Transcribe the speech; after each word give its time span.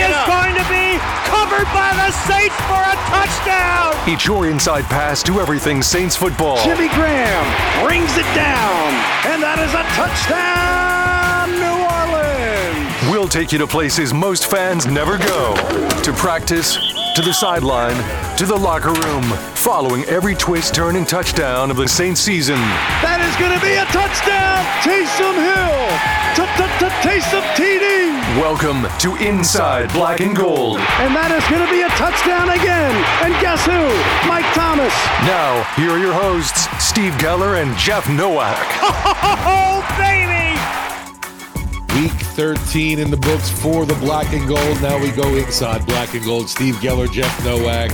It 0.00 0.10
is 0.10 0.24
going 0.26 0.54
to 0.54 0.66
be 0.70 0.98
covered 1.30 1.68
by 1.72 1.90
the 1.96 2.10
Saints 2.26 2.56
for 2.68 2.80
a 2.80 2.96
touchdown. 3.10 3.94
It's 4.06 4.26
your 4.26 4.48
inside 4.48 4.84
pass 4.84 5.22
to 5.24 5.40
everything 5.40 5.82
Saints 5.82 6.16
football. 6.16 6.62
Jimmy 6.62 6.88
Graham 6.88 7.44
brings 7.84 8.16
it 8.16 8.28
down, 8.34 8.92
and 9.30 9.42
that 9.42 9.58
is 9.58 9.72
a 9.72 9.84
touchdown, 9.96 10.04
New 10.34 10.74
Orleans. 10.74 10.83
We'll 13.24 13.30
take 13.30 13.52
you 13.52 13.58
to 13.60 13.66
places 13.66 14.12
most 14.12 14.50
fans 14.50 14.84
never 14.84 15.16
go 15.16 15.54
to 16.02 16.12
practice, 16.12 16.76
to 17.16 17.22
the 17.22 17.32
sideline, 17.32 17.96
to 18.36 18.44
the 18.44 18.54
locker 18.54 18.92
room, 18.92 19.22
following 19.56 20.04
every 20.04 20.34
twist, 20.34 20.74
turn, 20.74 20.94
and 20.94 21.08
touchdown 21.08 21.70
of 21.70 21.78
the 21.78 21.88
Saints 21.88 22.20
season. 22.20 22.60
That 23.00 23.24
is 23.24 23.32
going 23.40 23.56
to 23.56 23.64
be 23.64 23.80
a 23.80 23.88
touchdown, 23.88 24.60
Taysom 24.84 25.40
Hill, 25.40 25.88
Taysom 27.00 27.40
TD, 27.56 28.12
Welcome 28.36 28.84
to 29.00 29.16
Inside 29.26 29.90
Black 29.94 30.20
and 30.20 30.36
Gold. 30.36 30.76
and 31.00 31.16
that 31.16 31.32
is 31.32 31.48
going 31.48 31.64
to 31.64 31.72
be 31.72 31.80
a 31.80 31.88
touchdown 31.96 32.52
again. 32.52 32.92
And 33.24 33.32
guess 33.40 33.64
who? 33.64 33.88
Mike 34.28 34.44
Thomas. 34.52 34.92
Now, 35.24 35.64
here 35.80 35.96
are 35.96 35.98
your 35.98 36.12
hosts, 36.12 36.68
Steve 36.76 37.14
Geller 37.14 37.62
and 37.62 37.74
Jeff 37.78 38.06
Nowak. 38.06 38.60
Oh, 39.48 39.80
baby! 39.96 40.43
Week 41.94 42.10
13 42.10 42.98
in 42.98 43.12
the 43.12 43.16
books 43.16 43.48
for 43.48 43.86
the 43.86 43.94
black 43.94 44.32
and 44.32 44.48
gold. 44.48 44.82
Now 44.82 45.00
we 45.00 45.12
go 45.12 45.36
inside 45.36 45.86
black 45.86 46.12
and 46.12 46.24
gold. 46.24 46.48
Steve 46.48 46.74
Geller, 46.76 47.08
Jeff 47.10 47.44
Nowak. 47.44 47.92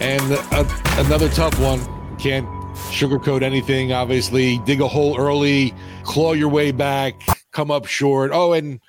And 0.00 0.32
uh, 0.50 0.64
another 0.98 1.28
tough 1.28 1.56
one. 1.60 1.80
Can't 2.18 2.48
sugarcoat 2.90 3.42
anything, 3.42 3.92
obviously. 3.92 4.58
Dig 4.66 4.80
a 4.80 4.88
hole 4.88 5.16
early, 5.16 5.72
claw 6.02 6.32
your 6.32 6.48
way 6.48 6.72
back, 6.72 7.14
come 7.52 7.70
up 7.70 7.86
short. 7.86 8.32
Oh, 8.34 8.54
and 8.54 8.80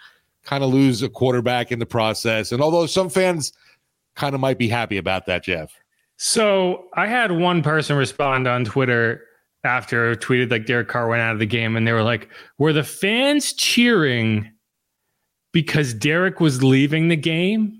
kind 0.46 0.64
of 0.64 0.72
lose 0.72 1.04
a 1.04 1.10
quarterback 1.10 1.72
in 1.72 1.78
the 1.78 1.86
process. 1.86 2.52
And 2.52 2.60
although 2.60 2.88
some 2.88 3.08
fans 3.08 3.54
kind 4.16 4.34
of 4.34 4.42
might 4.42 4.58
be 4.58 4.68
happy 4.68 4.98
about 4.98 5.28
that, 5.28 5.44
Jeff. 5.44 5.72
So 6.18 6.86
I 6.96 7.06
had 7.06 7.31
one 7.31 7.62
person 7.62 7.96
respond 7.98 8.48
on 8.48 8.66
Twitter 8.66 9.22
after 9.64 10.16
tweeted 10.16 10.52
like 10.52 10.66
Derek 10.66 10.88
Carr 10.88 11.08
went 11.08 11.22
out 11.22 11.34
of 11.34 11.40
the 11.40 11.46
game, 11.46 11.76
and 11.76 11.88
they 11.88 11.94
were 11.94 12.04
like, 12.04 12.30
"Were 12.58 12.74
the 12.74 12.84
fans 12.84 13.54
cheering 13.54 14.52
because 15.54 15.94
Derek 15.94 16.40
was 16.40 16.64
leaving 16.64 17.08
the 17.08 17.16
game?" 17.16 17.78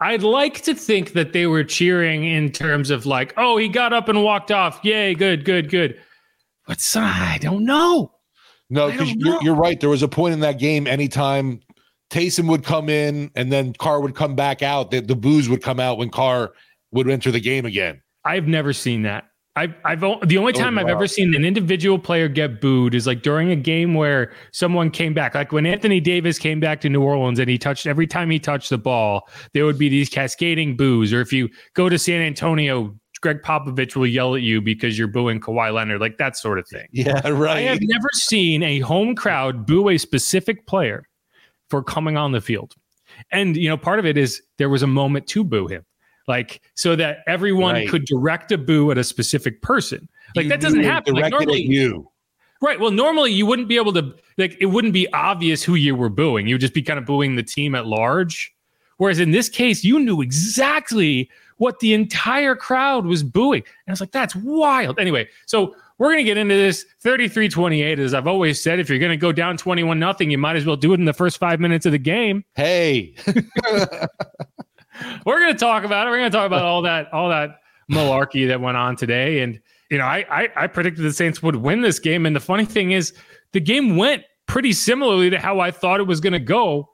I'd 0.00 0.22
like 0.22 0.62
to 0.62 0.74
think 0.74 1.12
that 1.12 1.32
they 1.32 1.46
were 1.46 1.64
cheering 1.64 2.24
in 2.24 2.50
terms 2.50 2.90
of 2.90 3.06
like, 3.06 3.32
"Oh, 3.36 3.56
he 3.56 3.68
got 3.68 3.92
up 3.92 4.08
and 4.08 4.22
walked 4.22 4.50
off. 4.50 4.80
Yay, 4.82 5.14
good, 5.14 5.44
good, 5.44 5.70
good." 5.70 5.98
But 6.66 6.80
son, 6.80 7.04
I 7.04 7.38
don't 7.38 7.64
know. 7.64 8.12
No, 8.70 8.90
because 8.90 9.12
you're, 9.12 9.42
you're 9.42 9.54
right. 9.54 9.78
There 9.78 9.90
was 9.90 10.02
a 10.02 10.08
point 10.08 10.32
in 10.32 10.40
that 10.40 10.58
game, 10.58 10.86
anytime 10.86 11.60
Taysom 12.10 12.48
would 12.48 12.64
come 12.64 12.88
in 12.88 13.30
and 13.34 13.52
then 13.52 13.72
Carr 13.74 14.00
would 14.00 14.14
come 14.14 14.34
back 14.34 14.62
out, 14.62 14.90
the, 14.90 15.00
the 15.00 15.16
booze 15.16 15.48
would 15.48 15.62
come 15.62 15.80
out 15.80 15.98
when 15.98 16.10
Carr 16.10 16.52
would 16.92 17.08
enter 17.08 17.30
the 17.30 17.40
game 17.40 17.66
again. 17.66 18.00
I've 18.24 18.46
never 18.46 18.72
seen 18.72 19.02
that. 19.02 19.24
I've, 19.56 19.74
I've 19.84 20.00
the 20.00 20.36
only 20.36 20.52
Oh, 20.52 20.58
time 20.58 20.78
I've 20.78 20.88
ever 20.88 21.06
seen 21.06 21.34
an 21.34 21.44
individual 21.44 21.98
player 21.98 22.28
get 22.28 22.60
booed 22.60 22.92
is 22.94 23.06
like 23.06 23.22
during 23.22 23.50
a 23.52 23.56
game 23.56 23.94
where 23.94 24.32
someone 24.52 24.90
came 24.90 25.14
back, 25.14 25.34
like 25.36 25.52
when 25.52 25.64
Anthony 25.64 26.00
Davis 26.00 26.38
came 26.40 26.58
back 26.58 26.80
to 26.80 26.88
New 26.88 27.02
Orleans 27.02 27.38
and 27.38 27.48
he 27.48 27.56
touched 27.56 27.86
every 27.86 28.06
time 28.06 28.30
he 28.30 28.40
touched 28.40 28.70
the 28.70 28.78
ball, 28.78 29.28
there 29.52 29.64
would 29.64 29.78
be 29.78 29.88
these 29.88 30.08
cascading 30.08 30.76
boos. 30.76 31.12
Or 31.12 31.20
if 31.20 31.32
you 31.32 31.48
go 31.74 31.88
to 31.88 31.98
San 31.98 32.20
Antonio, 32.20 32.96
Gregg 33.24 33.42
Popovich 33.42 33.96
will 33.96 34.06
yell 34.06 34.34
at 34.34 34.42
you 34.42 34.60
because 34.60 34.98
you're 34.98 35.08
booing 35.08 35.40
Kawhi 35.40 35.72
Leonard, 35.72 36.00
like 36.00 36.18
that 36.18 36.36
sort 36.36 36.58
of 36.58 36.68
thing. 36.68 36.86
Yeah, 36.92 37.26
right. 37.28 37.56
I 37.56 37.60
have 37.62 37.78
never 37.80 38.08
seen 38.12 38.62
a 38.62 38.80
home 38.80 39.14
crowd 39.14 39.66
boo 39.66 39.88
a 39.88 39.96
specific 39.96 40.66
player 40.66 41.08
for 41.70 41.82
coming 41.82 42.16
on 42.16 42.32
the 42.32 42.40
field. 42.42 42.74
And, 43.30 43.56
you 43.56 43.68
know, 43.68 43.76
part 43.76 43.98
of 43.98 44.04
it 44.04 44.18
is 44.18 44.42
there 44.58 44.68
was 44.68 44.82
a 44.82 44.86
moment 44.86 45.26
to 45.28 45.42
boo 45.42 45.68
him, 45.68 45.84
like 46.28 46.60
so 46.74 46.96
that 46.96 47.18
everyone 47.26 47.74
Right. 47.74 47.88
could 47.88 48.04
direct 48.04 48.52
a 48.52 48.58
boo 48.58 48.90
at 48.90 48.98
a 48.98 49.04
specific 49.04 49.60
person. 49.62 50.08
Like 50.36 50.44
You 50.44 50.48
that 50.50 50.60
doesn't 50.60 50.82
happen. 50.82 51.14
Like 51.14 51.30
normally, 51.30 51.62
you. 51.62 52.10
right. 52.62 52.78
Well, 52.80 52.90
normally 52.90 53.32
you 53.32 53.46
wouldn't 53.46 53.68
be 53.68 53.76
able 53.76 53.92
to, 53.92 54.14
like, 54.38 54.56
it 54.60 54.66
wouldn't 54.66 54.92
be 54.94 55.06
obvious 55.12 55.62
who 55.62 55.74
you 55.74 55.94
were 55.94 56.08
booing. 56.08 56.46
You 56.48 56.54
would 56.54 56.60
just 56.60 56.74
be 56.74 56.82
kind 56.82 56.98
of 56.98 57.04
booing 57.04 57.36
the 57.36 57.42
team 57.42 57.74
at 57.74 57.86
large. 57.86 58.54
Whereas 58.96 59.18
in 59.20 59.32
this 59.32 59.48
case, 59.48 59.84
you 59.84 59.98
knew 60.00 60.20
exactly 60.22 61.28
what 61.58 61.78
the 61.80 61.94
entire 61.94 62.56
crowd 62.56 63.06
was 63.06 63.22
booing. 63.22 63.62
And 63.62 63.88
I 63.88 63.92
was 63.92 64.00
like, 64.00 64.12
that's 64.12 64.34
wild. 64.36 64.98
Anyway, 64.98 65.28
so 65.46 65.74
we're 65.98 66.08
going 66.08 66.18
to 66.18 66.24
get 66.24 66.36
into 66.36 66.54
this 66.56 66.84
33 67.00 67.48
28. 67.48 67.98
As 68.00 68.14
I've 68.14 68.26
always 68.26 68.60
said, 68.60 68.80
if 68.80 68.88
you're 68.88 68.98
going 68.98 69.10
to 69.12 69.16
go 69.16 69.30
down 69.30 69.56
21 69.56 69.98
nothing, 69.98 70.30
you 70.30 70.38
might 70.38 70.56
as 70.56 70.64
well 70.66 70.76
do 70.76 70.92
it 70.92 70.98
in 71.00 71.04
the 71.04 71.12
first 71.12 71.38
five 71.38 71.60
minutes 71.60 71.86
of 71.86 71.92
the 71.92 71.98
game. 71.98 72.44
Hey, 72.54 73.14
We're 75.26 75.40
going 75.40 75.52
to 75.52 75.58
talk 75.58 75.84
about 75.84 76.06
it. 76.06 76.10
We're 76.10 76.18
going 76.18 76.30
to 76.30 76.36
talk 76.36 76.46
about 76.46 76.62
all 76.62 76.82
that, 76.82 77.12
all 77.12 77.28
that 77.28 77.60
malarkey 77.90 78.46
that 78.48 78.60
went 78.60 78.76
on 78.76 78.96
today. 78.96 79.40
And, 79.40 79.60
you 79.90 79.98
know, 79.98 80.04
I, 80.04 80.24
I, 80.30 80.48
I 80.56 80.66
predicted 80.66 81.04
the 81.04 81.12
Saints 81.12 81.42
would 81.42 81.56
win 81.56 81.80
this 81.80 81.98
game. 81.98 82.26
And 82.26 82.34
the 82.34 82.40
funny 82.40 82.64
thing 82.64 82.92
is, 82.92 83.12
the 83.52 83.60
game 83.60 83.96
went 83.96 84.24
pretty 84.46 84.72
similarly 84.72 85.30
to 85.30 85.38
how 85.38 85.60
I 85.60 85.70
thought 85.70 86.00
it 86.00 86.06
was 86.06 86.20
going 86.20 86.32
to 86.32 86.38
go 86.38 86.90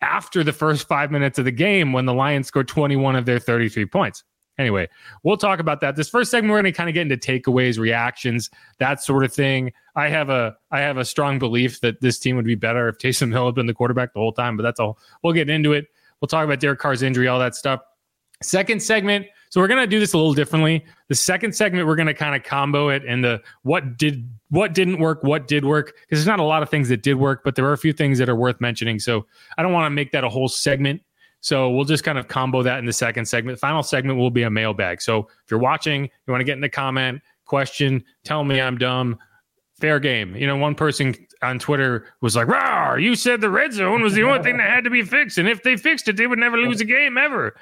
after 0.00 0.44
the 0.44 0.52
first 0.52 0.86
five 0.88 1.10
minutes 1.10 1.38
of 1.38 1.44
the 1.44 1.50
game 1.52 1.92
when 1.92 2.06
the 2.06 2.14
Lions 2.14 2.46
scored 2.46 2.68
21 2.68 3.16
of 3.16 3.26
their 3.26 3.38
33 3.38 3.86
points. 3.86 4.24
Anyway, 4.58 4.88
we'll 5.22 5.36
talk 5.36 5.60
about 5.60 5.80
that. 5.80 5.94
This 5.94 6.08
first 6.08 6.32
segment, 6.32 6.50
we're 6.50 6.60
going 6.60 6.72
to 6.72 6.76
kind 6.76 6.88
of 6.88 6.94
get 6.94 7.02
into 7.02 7.16
takeaways, 7.16 7.78
reactions, 7.78 8.50
that 8.78 9.00
sort 9.00 9.24
of 9.24 9.32
thing. 9.32 9.72
I 9.94 10.08
have 10.08 10.30
a 10.30 10.56
I 10.72 10.80
have 10.80 10.96
a 10.96 11.04
strong 11.04 11.38
belief 11.38 11.80
that 11.80 12.00
this 12.00 12.18
team 12.18 12.34
would 12.34 12.44
be 12.44 12.56
better 12.56 12.88
if 12.88 12.98
Taysom 12.98 13.30
Hill 13.30 13.46
had 13.46 13.54
been 13.54 13.66
the 13.66 13.74
quarterback 13.74 14.14
the 14.14 14.20
whole 14.20 14.32
time, 14.32 14.56
but 14.56 14.64
that's 14.64 14.80
all. 14.80 14.98
We'll 15.22 15.32
get 15.32 15.48
into 15.48 15.72
it. 15.74 15.86
We'll 16.20 16.28
talk 16.28 16.44
about 16.44 16.60
Derek 16.60 16.78
Carr's 16.78 17.02
injury, 17.02 17.28
all 17.28 17.38
that 17.38 17.54
stuff. 17.54 17.80
Second 18.42 18.82
segment. 18.82 19.26
So 19.50 19.60
we're 19.60 19.68
gonna 19.68 19.86
do 19.86 19.98
this 19.98 20.12
a 20.12 20.18
little 20.18 20.34
differently. 20.34 20.84
The 21.08 21.14
second 21.14 21.54
segment, 21.54 21.86
we're 21.86 21.96
gonna 21.96 22.14
kind 22.14 22.36
of 22.36 22.42
combo 22.42 22.90
it 22.90 23.02
and 23.06 23.24
the 23.24 23.40
what 23.62 23.96
did 23.96 24.28
what 24.50 24.74
didn't 24.74 24.98
work, 24.98 25.22
what 25.22 25.46
did 25.48 25.64
work, 25.64 25.94
because 26.02 26.18
there's 26.18 26.26
not 26.26 26.38
a 26.38 26.44
lot 26.44 26.62
of 26.62 26.70
things 26.70 26.88
that 26.88 27.02
did 27.02 27.14
work, 27.14 27.42
but 27.44 27.54
there 27.54 27.66
are 27.66 27.72
a 27.72 27.78
few 27.78 27.92
things 27.92 28.18
that 28.18 28.28
are 28.28 28.36
worth 28.36 28.60
mentioning. 28.60 28.98
So 28.98 29.26
I 29.56 29.62
don't 29.62 29.72
want 29.72 29.86
to 29.86 29.90
make 29.90 30.12
that 30.12 30.24
a 30.24 30.28
whole 30.28 30.48
segment. 30.48 31.02
So 31.40 31.70
we'll 31.70 31.84
just 31.84 32.04
kind 32.04 32.18
of 32.18 32.28
combo 32.28 32.62
that 32.62 32.78
in 32.78 32.84
the 32.84 32.92
second 32.92 33.26
segment. 33.26 33.58
Final 33.58 33.82
segment 33.82 34.18
will 34.18 34.30
be 34.30 34.42
a 34.42 34.50
mailbag. 34.50 35.00
So 35.00 35.28
if 35.44 35.50
you're 35.50 35.60
watching, 35.60 36.04
you 36.04 36.30
want 36.30 36.40
to 36.40 36.44
get 36.44 36.54
in 36.54 36.60
the 36.60 36.68
comment, 36.68 37.22
question, 37.44 38.04
tell 38.24 38.44
me 38.44 38.60
I'm 38.60 38.76
dumb, 38.76 39.18
fair 39.80 40.00
game. 40.00 40.34
You 40.36 40.46
know, 40.46 40.56
one 40.56 40.74
person 40.74 41.14
on 41.42 41.58
Twitter 41.58 42.06
was 42.20 42.36
like, 42.36 42.48
"Wow, 42.48 42.96
you 42.96 43.14
said 43.14 43.40
the 43.40 43.50
red 43.50 43.72
zone 43.72 44.02
was 44.02 44.14
the 44.14 44.22
only 44.22 44.42
thing 44.42 44.56
that 44.58 44.68
had 44.68 44.84
to 44.84 44.90
be 44.90 45.02
fixed, 45.02 45.38
and 45.38 45.48
if 45.48 45.62
they 45.62 45.76
fixed 45.76 46.08
it, 46.08 46.16
they 46.16 46.26
would 46.26 46.38
never 46.38 46.56
lose 46.56 46.80
a 46.80 46.84
game 46.84 47.16
ever." 47.16 47.54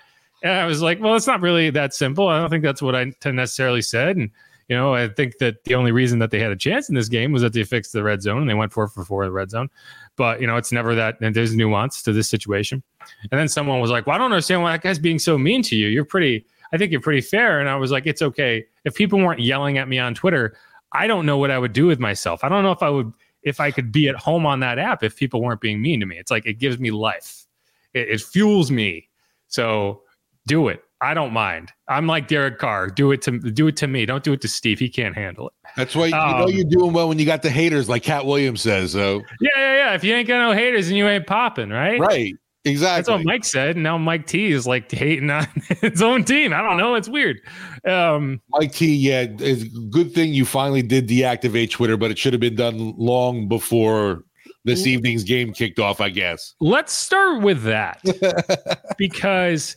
And 0.42 0.52
I 0.52 0.66
was 0.66 0.82
like, 0.82 1.00
"Well, 1.00 1.14
it's 1.14 1.26
not 1.26 1.40
really 1.40 1.70
that 1.70 1.94
simple. 1.94 2.28
I 2.28 2.38
don't 2.38 2.50
think 2.50 2.64
that's 2.64 2.82
what 2.82 2.94
I 2.94 3.12
necessarily 3.24 3.82
said." 3.82 4.16
And 4.16 4.30
you 4.68 4.76
know, 4.76 4.94
I 4.94 5.08
think 5.08 5.38
that 5.38 5.62
the 5.64 5.74
only 5.76 5.92
reason 5.92 6.18
that 6.18 6.30
they 6.30 6.40
had 6.40 6.50
a 6.50 6.56
chance 6.56 6.88
in 6.88 6.94
this 6.94 7.08
game 7.08 7.30
was 7.32 7.42
that 7.42 7.52
they 7.52 7.62
fixed 7.62 7.92
the 7.92 8.02
red 8.02 8.20
zone 8.20 8.40
and 8.40 8.50
they 8.50 8.54
went 8.54 8.72
four 8.72 8.88
for 8.88 9.04
four 9.04 9.22
in 9.22 9.28
the 9.28 9.32
red 9.32 9.50
zone. 9.50 9.68
But 10.16 10.40
you 10.40 10.46
know, 10.46 10.56
it's 10.56 10.72
never 10.72 10.94
that. 10.94 11.20
And 11.20 11.36
there's 11.36 11.54
nuance 11.54 12.02
to 12.02 12.12
this 12.12 12.28
situation. 12.28 12.82
And 13.30 13.38
then 13.38 13.48
someone 13.48 13.80
was 13.80 13.90
like, 13.90 14.06
"Well, 14.06 14.16
I 14.16 14.18
don't 14.18 14.32
understand 14.32 14.62
why 14.62 14.72
that 14.72 14.82
guy's 14.82 14.98
being 14.98 15.18
so 15.18 15.38
mean 15.38 15.62
to 15.62 15.76
you. 15.76 15.88
You're 15.88 16.04
pretty. 16.04 16.46
I 16.72 16.78
think 16.78 16.90
you're 16.90 17.00
pretty 17.00 17.20
fair." 17.20 17.60
And 17.60 17.68
I 17.68 17.76
was 17.76 17.90
like, 17.90 18.06
"It's 18.06 18.22
okay. 18.22 18.64
If 18.84 18.94
people 18.94 19.18
weren't 19.18 19.40
yelling 19.40 19.78
at 19.78 19.88
me 19.88 19.98
on 19.98 20.14
Twitter." 20.14 20.56
I 20.92 21.06
don't 21.06 21.26
know 21.26 21.38
what 21.38 21.50
I 21.50 21.58
would 21.58 21.72
do 21.72 21.86
with 21.86 21.98
myself. 21.98 22.44
I 22.44 22.48
don't 22.48 22.62
know 22.62 22.72
if 22.72 22.82
I 22.82 22.90
would 22.90 23.12
if 23.42 23.60
I 23.60 23.70
could 23.70 23.92
be 23.92 24.08
at 24.08 24.16
home 24.16 24.44
on 24.44 24.60
that 24.60 24.78
app 24.78 25.02
if 25.02 25.16
people 25.16 25.40
weren't 25.40 25.60
being 25.60 25.80
mean 25.80 26.00
to 26.00 26.06
me. 26.06 26.18
It's 26.18 26.30
like 26.30 26.46
it 26.46 26.54
gives 26.54 26.78
me 26.78 26.90
life. 26.90 27.46
It, 27.94 28.08
it 28.08 28.20
fuels 28.20 28.70
me. 28.70 29.08
So 29.48 30.02
do 30.46 30.68
it. 30.68 30.82
I 31.00 31.12
don't 31.12 31.32
mind. 31.32 31.72
I'm 31.88 32.06
like 32.06 32.26
Derek 32.26 32.58
Carr. 32.58 32.88
Do 32.88 33.12
it 33.12 33.20
to 33.22 33.38
do 33.38 33.68
it 33.68 33.76
to 33.76 33.86
me. 33.86 34.06
Don't 34.06 34.24
do 34.24 34.32
it 34.32 34.40
to 34.40 34.48
Steve. 34.48 34.78
He 34.78 34.88
can't 34.88 35.14
handle 35.14 35.48
it. 35.48 35.54
That's 35.76 35.94
why 35.94 36.06
you 36.06 36.12
know 36.12 36.44
Um, 36.44 36.50
you're 36.50 36.64
doing 36.64 36.92
well 36.92 37.08
when 37.08 37.18
you 37.18 37.26
got 37.26 37.42
the 37.42 37.50
haters, 37.50 37.88
like 37.88 38.02
Katt 38.02 38.24
Williams 38.24 38.62
says. 38.62 38.92
So 38.92 39.22
Yeah, 39.40 39.50
yeah, 39.56 39.76
yeah. 39.76 39.94
If 39.94 40.04
you 40.04 40.14
ain't 40.14 40.26
got 40.26 40.38
no 40.38 40.52
haters, 40.52 40.88
and 40.88 40.96
you 40.96 41.06
ain't 41.06 41.26
popping, 41.26 41.68
right? 41.68 42.00
right, 42.00 42.34
That's 42.74 43.08
what 43.08 43.24
Mike 43.24 43.44
said. 43.44 43.76
And 43.76 43.82
now 43.82 43.96
Mike 43.98 44.26
T 44.26 44.46
is 44.50 44.66
like 44.66 44.90
hating 44.90 45.30
on 45.30 45.46
his 45.80 46.02
own 46.02 46.24
team. 46.24 46.52
I 46.52 46.62
don't 46.62 46.76
know. 46.76 46.94
It's 46.96 47.08
weird. 47.08 47.40
Um, 47.86 48.40
Mike 48.50 48.72
T, 48.72 48.94
yeah, 48.94 49.26
it's 49.38 49.62
a 49.62 49.68
good 49.90 50.12
thing 50.12 50.34
you 50.34 50.44
finally 50.44 50.82
did 50.82 51.08
deactivate 51.08 51.70
Twitter, 51.70 51.96
but 51.96 52.10
it 52.10 52.18
should 52.18 52.32
have 52.32 52.40
been 52.40 52.56
done 52.56 52.94
long 52.96 53.48
before 53.48 54.24
this 54.64 54.84
evening's 54.86 55.22
game 55.22 55.52
kicked 55.52 55.78
off, 55.78 56.00
I 56.00 56.08
guess. 56.10 56.54
let's 56.60 56.92
start 56.92 57.40
with 57.42 57.62
that 57.62 58.02
because 58.98 59.76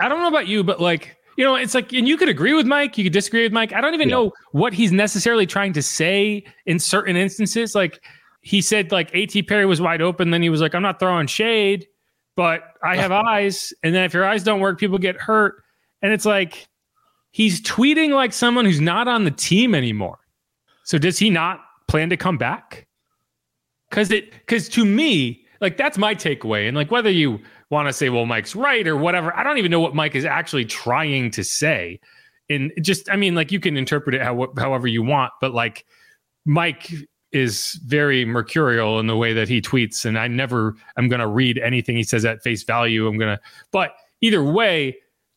I 0.00 0.08
don't 0.08 0.20
know 0.20 0.28
about 0.28 0.48
you, 0.48 0.64
but 0.64 0.80
like, 0.80 1.16
you 1.36 1.44
know, 1.44 1.54
it's 1.54 1.74
like, 1.74 1.92
and 1.92 2.08
you 2.08 2.16
could 2.16 2.28
agree 2.28 2.52
with 2.54 2.66
Mike, 2.66 2.98
you 2.98 3.04
could 3.04 3.12
disagree 3.12 3.44
with 3.44 3.52
Mike. 3.52 3.72
I 3.72 3.80
don't 3.80 3.94
even 3.94 4.08
Yeah. 4.08 4.16
know 4.16 4.32
what 4.52 4.72
he's 4.72 4.90
necessarily 4.90 5.46
trying 5.46 5.72
to 5.74 5.82
say 5.82 6.44
in 6.66 6.80
certain 6.80 7.16
instances. 7.16 7.76
Like, 7.76 8.02
he 8.40 8.60
said, 8.60 8.90
like, 8.90 9.14
AT 9.14 9.46
Perry 9.46 9.66
was 9.66 9.80
wide 9.80 10.00
open. 10.02 10.30
Then 10.30 10.42
he 10.42 10.48
was 10.48 10.60
like, 10.60 10.74
I'm 10.74 10.82
not 10.82 10.98
throwing 10.98 11.26
shade, 11.28 11.86
but 12.38 12.74
I 12.84 12.94
have 12.94 13.10
eyes. 13.10 13.72
And 13.82 13.92
then 13.92 14.04
if 14.04 14.14
your 14.14 14.24
eyes 14.24 14.44
don't 14.44 14.60
work, 14.60 14.78
people 14.78 14.96
get 14.96 15.16
hurt. 15.16 15.64
And 16.02 16.12
it's 16.12 16.24
like, 16.24 16.68
he's 17.32 17.60
tweeting 17.60 18.10
like 18.10 18.32
someone 18.32 18.64
who's 18.64 18.80
not 18.80 19.08
on 19.08 19.24
the 19.24 19.32
team 19.32 19.74
anymore. 19.74 20.20
So 20.84 20.98
does 20.98 21.18
he 21.18 21.30
not 21.30 21.58
plan 21.88 22.10
to 22.10 22.16
come 22.16 22.38
back? 22.38 22.86
Cause 23.90 24.12
it 24.12 24.30
because 24.30 24.68
to 24.68 24.84
me, 24.84 25.46
like 25.60 25.76
that's 25.76 25.98
my 25.98 26.14
takeaway. 26.14 26.68
And 26.68 26.76
like 26.76 26.92
whether 26.92 27.10
you 27.10 27.40
want 27.70 27.88
to 27.88 27.92
say, 27.92 28.08
well, 28.08 28.24
Mike's 28.24 28.54
right 28.54 28.86
or 28.86 28.96
whatever, 28.96 29.36
I 29.36 29.42
don't 29.42 29.58
even 29.58 29.72
know 29.72 29.80
what 29.80 29.96
Mike 29.96 30.14
is 30.14 30.24
actually 30.24 30.64
trying 30.64 31.32
to 31.32 31.42
say. 31.42 31.98
And 32.48 32.70
just, 32.80 33.10
I 33.10 33.16
mean, 33.16 33.34
like 33.34 33.50
you 33.50 33.58
can 33.58 33.76
interpret 33.76 34.14
it 34.14 34.22
how, 34.22 34.46
however 34.56 34.86
you 34.86 35.02
want, 35.02 35.32
but 35.40 35.54
like 35.54 35.84
Mike 36.46 36.88
is 37.32 37.78
very 37.84 38.24
mercurial 38.24 38.98
in 38.98 39.06
the 39.06 39.16
way 39.16 39.32
that 39.32 39.48
he 39.48 39.60
tweets. 39.60 40.04
And 40.04 40.18
I 40.18 40.28
never 40.28 40.74
am 40.96 41.08
going 41.08 41.20
to 41.20 41.26
read 41.26 41.58
anything 41.58 41.96
he 41.96 42.02
says 42.02 42.24
at 42.24 42.42
face 42.42 42.62
value. 42.62 43.06
I'm 43.06 43.18
going 43.18 43.36
to, 43.36 43.42
but 43.70 43.92
either 44.20 44.42
way, 44.42 44.96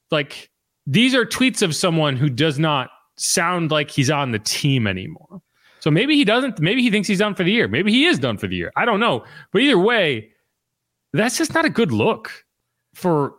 like 0.09 0.49
these 0.85 1.13
are 1.13 1.25
tweets 1.25 1.61
of 1.61 1.75
someone 1.75 2.15
who 2.15 2.29
does 2.29 2.59
not 2.59 2.89
sound 3.17 3.71
like 3.71 3.91
he's 3.91 4.09
on 4.09 4.31
the 4.31 4.39
team 4.39 4.87
anymore. 4.87 5.41
So 5.79 5.89
maybe 5.89 6.15
he 6.15 6.23
doesn't. 6.23 6.59
Maybe 6.59 6.81
he 6.81 6.91
thinks 6.91 7.07
he's 7.07 7.19
done 7.19 7.33
for 7.33 7.43
the 7.43 7.51
year. 7.51 7.67
Maybe 7.67 7.91
he 7.91 8.05
is 8.05 8.19
done 8.19 8.37
for 8.37 8.47
the 8.47 8.55
year. 8.55 8.71
I 8.75 8.85
don't 8.85 8.99
know. 8.99 9.23
But 9.51 9.63
either 9.63 9.79
way, 9.79 10.31
that's 11.11 11.37
just 11.37 11.53
not 11.53 11.65
a 11.65 11.69
good 11.69 11.91
look 11.91 12.45
for. 12.93 13.33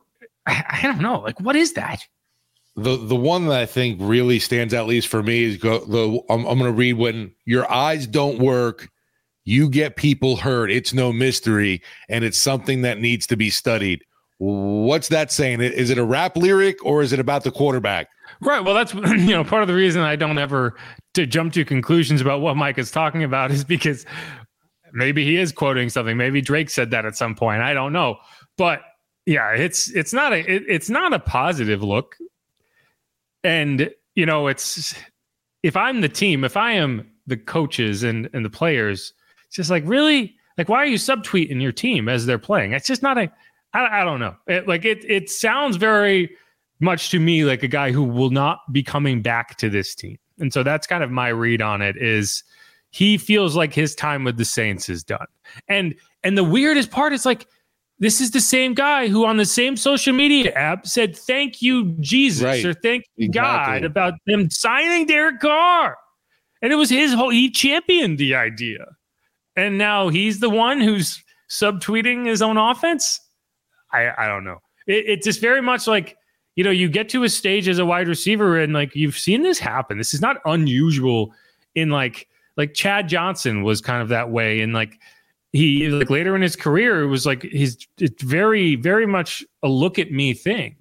I, 0.47 0.65
I 0.69 0.83
don't 0.83 1.01
know. 1.01 1.21
Like, 1.21 1.41
what 1.41 1.55
is 1.55 1.75
that? 1.75 2.01
The 2.77 2.97
the 2.97 3.17
one 3.17 3.47
that 3.47 3.61
I 3.61 3.67
think 3.67 3.99
really 4.01 4.39
stands 4.39 4.73
out, 4.73 4.83
at 4.83 4.87
least 4.87 5.09
for 5.09 5.23
me, 5.23 5.45
is 5.45 5.57
go 5.59 5.85
the 5.85 6.21
I'm, 6.31 6.47
I'm 6.47 6.59
going 6.59 6.71
to 6.71 6.77
read 6.77 6.95
when 6.95 7.35
your 7.45 7.71
eyes 7.71 8.07
don't 8.07 8.39
work, 8.39 8.89
you 9.45 9.69
get 9.69 9.97
people 9.97 10.37
hurt. 10.37 10.71
It's 10.71 10.95
no 10.95 11.13
mystery, 11.13 11.83
and 12.09 12.25
it's 12.25 12.39
something 12.39 12.83
that 12.83 12.99
needs 12.99 13.27
to 13.27 13.37
be 13.37 13.51
studied. 13.51 14.05
What's 14.39 15.09
that 15.09 15.31
saying? 15.31 15.61
Is 15.61 15.91
it 15.91 15.99
a 15.99 16.05
rap 16.05 16.37
lyric 16.37 16.85
or 16.85 17.03
is 17.03 17.13
it 17.13 17.21
about 17.21 17.45
the 17.45 17.51
quarterback? 17.51 18.09
Right. 18.41 18.61
Well, 18.61 18.75
that's 18.75 18.95
you 18.95 19.33
know 19.33 19.45
part 19.45 19.63
of 19.63 19.69
the 19.69 19.75
reason 19.75 20.03
I 20.03 20.17
don't 20.17 20.39
ever 20.39 20.77
to 21.15 21.27
jump 21.27 21.53
to 21.53 21.65
conclusions 21.65 22.21
about 22.21 22.41
what 22.41 22.57
Mike 22.57 22.79
is 22.79 22.91
talking 22.91 23.23
about 23.23 23.51
is 23.51 23.65
because 23.65 24.07
maybe 24.93 25.25
he 25.25 25.37
is 25.37 25.53
quoting 25.53 25.89
something. 25.91 26.17
Maybe 26.17 26.41
Drake 26.41 26.71
said 26.71 26.91
that 26.91 27.05
at 27.05 27.17
some 27.17 27.35
point. 27.35 27.63
I 27.63 27.75
don't 27.75 27.93
know. 27.93 28.17
But 28.57 28.81
yeah, 29.27 29.51
it's 29.51 29.91
it's 29.91 30.13
not 30.13 30.33
a 30.33 30.39
it, 30.39 30.65
it's 30.69 30.91
not 30.91 31.13
a 31.13 31.19
positive 31.19 31.83
look. 31.83 32.17
And 33.45 33.91
you 34.15 34.27
know, 34.27 34.47
it's 34.49 34.95
if 35.63 35.77
I'm 35.77 36.01
the 36.01 36.09
team, 36.09 36.45
if 36.45 36.57
I 36.57 36.73
am 36.73 37.11
the 37.27 37.37
coaches 37.37 38.03
and 38.03 38.29
and 38.33 38.45
the 38.45 38.51
players, 38.51 39.13
it's 39.47 39.57
just 39.57 39.71
like 39.71 39.85
really 39.87 40.35
like 40.59 40.69
why 40.69 40.79
are 40.79 40.87
you 40.87 40.99
subtweeting 40.99 41.61
your 41.61 41.73
team 41.73 42.09
as 42.09 42.27
they're 42.27 42.39
playing? 42.39 42.73
It's 42.73 42.87
just 42.87 43.03
not 43.03 43.19
a 43.19 43.31
I, 43.75 44.03
I 44.03 44.05
don't 44.05 44.21
know. 44.21 44.37
It, 44.47 44.69
like 44.69 44.85
it 44.85 45.05
it 45.09 45.31
sounds 45.31 45.77
very 45.77 46.37
much 46.81 47.11
to 47.11 47.21
me 47.21 47.45
like 47.45 47.63
a 47.63 47.69
guy 47.69 47.93
who 47.93 48.03
will 48.03 48.31
not 48.31 48.61
be 48.73 48.83
coming 48.83 49.23
back 49.23 49.57
to 49.57 49.71
this 49.71 49.95
team. 49.95 50.19
And 50.39 50.53
so 50.53 50.63
that's 50.63 50.87
kind 50.87 51.05
of 51.05 51.11
my 51.11 51.29
read 51.29 51.63
on 51.63 51.81
it 51.81 51.97
is 51.97 52.43
he 52.91 53.17
feels 53.17 53.55
like 53.57 53.73
his 53.73 53.95
time 53.95 54.25
with 54.25 54.37
the 54.37 54.45
Saints 54.45 54.89
is 54.89 55.05
done. 55.05 55.27
And 55.69 55.95
and 56.25 56.37
the 56.37 56.45
weirdest 56.45 56.91
part 56.91 57.13
is 57.13 57.25
like 57.25 57.47
this 58.03 58.21
is 58.21 58.33
the 58.33 58.41
same 58.41 58.75
guy 58.75 59.07
who 59.07 59.25
on 59.25 59.37
the 59.37 59.47
same 59.47 59.77
social 59.77 60.13
media 60.13 60.53
app 60.55 60.89
said 60.89 61.17
thank 61.17 61.63
you 61.63 61.93
Jesus 62.01 62.43
Right. 62.43 62.65
or 62.65 62.75
thank 62.75 63.05
you 63.15 63.31
God 63.31 63.85
about 63.85 64.15
them 64.27 64.51
signing 64.51 65.07
Derek 65.07 65.39
Carr. 65.39 65.97
And 66.61 66.73
it 66.73 66.77
was 66.77 66.91
his 66.91 67.15
whole 67.15 67.31
he 67.31 67.49
championed 67.49 68.19
the 68.19 68.35
idea. 68.35 68.85
And 69.55 69.79
now 69.79 70.09
he's 70.09 70.41
the 70.41 70.51
one 70.51 70.81
who's 70.81 71.23
subtweeting 71.49 72.27
his 72.27 72.43
own 72.43 72.57
offense. 72.57 73.21
I 73.93 74.11
I 74.19 74.27
don't 74.27 74.43
know. 74.43 74.59
It, 74.89 75.05
it's 75.07 75.25
just 75.25 75.41
very 75.41 75.63
much 75.63 75.87
like 75.87 76.17
you 76.57 76.65
know, 76.65 76.71
you 76.71 76.89
get 76.89 77.09
to 77.11 77.23
a 77.23 77.29
stage 77.29 77.69
as 77.69 77.79
a 77.79 77.87
wide 77.87 78.09
receiver 78.09 78.61
and 78.61 78.73
like 78.73 78.95
you've 78.97 79.17
seen 79.17 79.43
this 79.43 79.59
happen. 79.61 79.97
This 79.97 80.13
is 80.13 80.21
not 80.21 80.39
unusual 80.45 81.33
in 81.77 81.91
like 81.91 82.27
like 82.57 82.75
Chad 82.75 83.09
Johnson 83.09 83.63
was 83.63 83.81
kind 83.81 84.03
of 84.03 84.09
that 84.09 84.31
way 84.31 84.61
and 84.61 84.73
like 84.73 84.99
he 85.53 85.89
like 85.89 86.11
later 86.11 86.35
in 86.35 86.43
his 86.43 86.57
career 86.57 87.03
it 87.03 87.09
was 87.09 87.27
like 87.27 87.43
he's 87.43 87.87
it's 87.99 88.23
very 88.23 88.75
very 88.77 89.07
much 89.07 89.45
a 89.63 89.69
look 89.69 89.99
at 89.99 90.11
me 90.11 90.35
thing. 90.35 90.77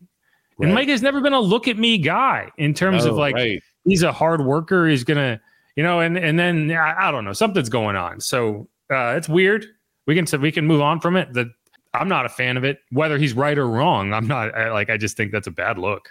And 0.61 0.75
Mike 0.75 0.89
has 0.89 1.01
never 1.01 1.21
been 1.21 1.33
a 1.33 1.39
look 1.39 1.67
at 1.67 1.77
me 1.79 1.97
guy 1.97 2.51
in 2.57 2.75
terms 2.75 3.03
of 3.05 3.13
Oh, 3.15 3.17
like 3.17 3.33
right. 3.33 3.63
he's 3.83 4.03
a 4.03 4.11
hard 4.11 4.45
worker. 4.45 4.87
He's 4.87 5.03
gonna, 5.03 5.41
you 5.75 5.81
know, 5.81 6.01
and 6.01 6.15
and 6.17 6.37
then 6.37 6.69
I, 6.71 7.07
I 7.07 7.11
don't 7.11 7.25
know, 7.25 7.33
something's 7.33 7.69
going 7.69 7.95
on. 7.95 8.19
So 8.21 8.67
uh, 8.93 9.15
it's 9.17 9.27
weird. 9.27 9.65
We 10.05 10.13
can 10.13 10.39
we 10.39 10.51
can 10.51 10.67
move 10.67 10.81
on 10.81 10.99
from 10.99 11.15
it. 11.15 11.33
That 11.33 11.47
I'm 11.95 12.07
not 12.07 12.27
a 12.27 12.29
fan 12.29 12.57
of 12.57 12.63
it. 12.63 12.77
Whether 12.91 13.17
he's 13.17 13.33
right 13.33 13.57
or 13.57 13.67
wrong, 13.67 14.13
I'm 14.13 14.27
not. 14.27 14.53
I, 14.55 14.71
like 14.71 14.91
I 14.91 14.97
just 14.97 15.17
think 15.17 15.31
that's 15.31 15.47
a 15.47 15.51
bad 15.51 15.79
look. 15.79 16.09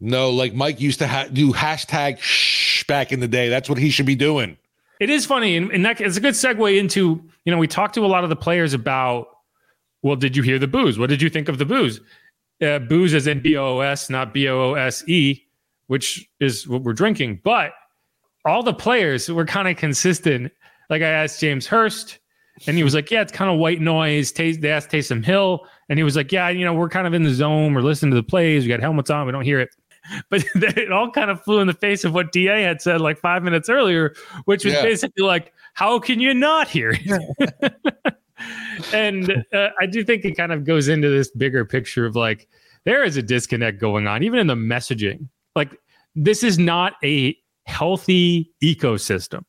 No, 0.00 0.30
like 0.30 0.54
Mike 0.54 0.80
used 0.80 0.98
to 0.98 1.06
ha- 1.06 1.28
do 1.32 1.52
hashtag 1.52 2.18
shh 2.18 2.84
back 2.88 3.12
in 3.12 3.20
the 3.20 3.28
day. 3.28 3.48
That's 3.48 3.68
what 3.68 3.78
he 3.78 3.90
should 3.90 4.06
be 4.06 4.16
doing. 4.16 4.56
It 5.00 5.10
is 5.10 5.26
funny, 5.26 5.56
and, 5.56 5.70
and 5.72 5.84
that, 5.84 6.00
it's 6.00 6.16
a 6.16 6.20
good 6.20 6.34
segue 6.34 6.78
into 6.78 7.22
you 7.44 7.52
know 7.52 7.58
we 7.58 7.66
talked 7.66 7.94
to 7.94 8.04
a 8.04 8.06
lot 8.06 8.24
of 8.24 8.30
the 8.30 8.36
players 8.36 8.74
about. 8.74 9.26
Well, 10.02 10.16
did 10.16 10.36
you 10.36 10.42
hear 10.42 10.58
the 10.58 10.66
booze? 10.66 10.98
What 10.98 11.10
did 11.10 11.22
you 11.22 11.30
think 11.30 11.48
of 11.48 11.58
the 11.58 11.64
booze? 11.64 12.00
Uh, 12.60 12.78
booze 12.80 13.14
is 13.14 13.26
in 13.26 13.40
B 13.40 13.56
O 13.56 13.80
S, 13.80 14.10
not 14.10 14.34
B 14.34 14.48
O 14.48 14.70
O 14.70 14.74
S 14.74 15.06
E, 15.08 15.42
which 15.86 16.28
is 16.40 16.66
what 16.66 16.82
we're 16.82 16.92
drinking. 16.92 17.40
But 17.44 17.72
all 18.44 18.62
the 18.62 18.74
players 18.74 19.28
were 19.28 19.44
kind 19.44 19.68
of 19.68 19.76
consistent. 19.76 20.52
Like 20.90 21.02
I 21.02 21.08
asked 21.08 21.40
James 21.40 21.66
Hurst, 21.66 22.18
and 22.66 22.76
he 22.76 22.82
was 22.82 22.94
like, 22.94 23.10
"Yeah, 23.10 23.22
it's 23.22 23.32
kind 23.32 23.50
of 23.50 23.58
white 23.58 23.80
noise." 23.80 24.32
Taste, 24.32 24.60
they 24.60 24.70
asked 24.70 24.90
Taysom 24.90 25.24
Hill, 25.24 25.66
and 25.88 25.98
he 25.98 26.02
was 26.02 26.16
like, 26.16 26.32
"Yeah, 26.32 26.48
you 26.48 26.64
know, 26.64 26.74
we're 26.74 26.88
kind 26.88 27.06
of 27.06 27.14
in 27.14 27.22
the 27.22 27.32
zone. 27.32 27.74
We're 27.74 27.82
listening 27.82 28.10
to 28.12 28.16
the 28.16 28.22
plays. 28.22 28.64
We 28.64 28.68
got 28.68 28.80
helmets 28.80 29.10
on. 29.10 29.26
We 29.26 29.32
don't 29.32 29.44
hear 29.44 29.60
it." 29.60 29.70
But 30.30 30.44
it 30.54 30.90
all 30.92 31.10
kind 31.10 31.30
of 31.30 31.42
flew 31.42 31.60
in 31.60 31.66
the 31.66 31.72
face 31.74 32.04
of 32.04 32.12
what 32.14 32.32
Da 32.32 32.62
had 32.62 32.80
said 32.82 33.00
like 33.00 33.18
five 33.18 33.42
minutes 33.42 33.68
earlier, 33.68 34.14
which 34.46 34.64
was 34.64 34.74
Yeah. 34.74 34.82
basically 34.82 35.24
like, 35.24 35.52
"How 35.74 35.98
can 35.98 36.20
you 36.20 36.34
not 36.34 36.68
hear 36.68 36.96
it?" 36.98 37.72
and 38.92 39.44
uh, 39.52 39.68
I 39.80 39.86
do 39.86 40.02
think 40.04 40.24
it 40.24 40.36
kind 40.36 40.52
of 40.52 40.64
goes 40.64 40.88
into 40.88 41.08
this 41.08 41.30
bigger 41.30 41.64
picture 41.64 42.04
of 42.06 42.16
like 42.16 42.48
there 42.84 43.04
is 43.04 43.16
a 43.16 43.22
disconnect 43.22 43.78
going 43.78 44.06
on, 44.06 44.22
even 44.22 44.38
in 44.40 44.46
the 44.48 44.56
messaging. 44.56 45.28
Like 45.54 45.78
this 46.16 46.42
is 46.42 46.58
not 46.58 46.94
a 47.04 47.36
healthy 47.66 48.52
ecosystem 48.62 49.44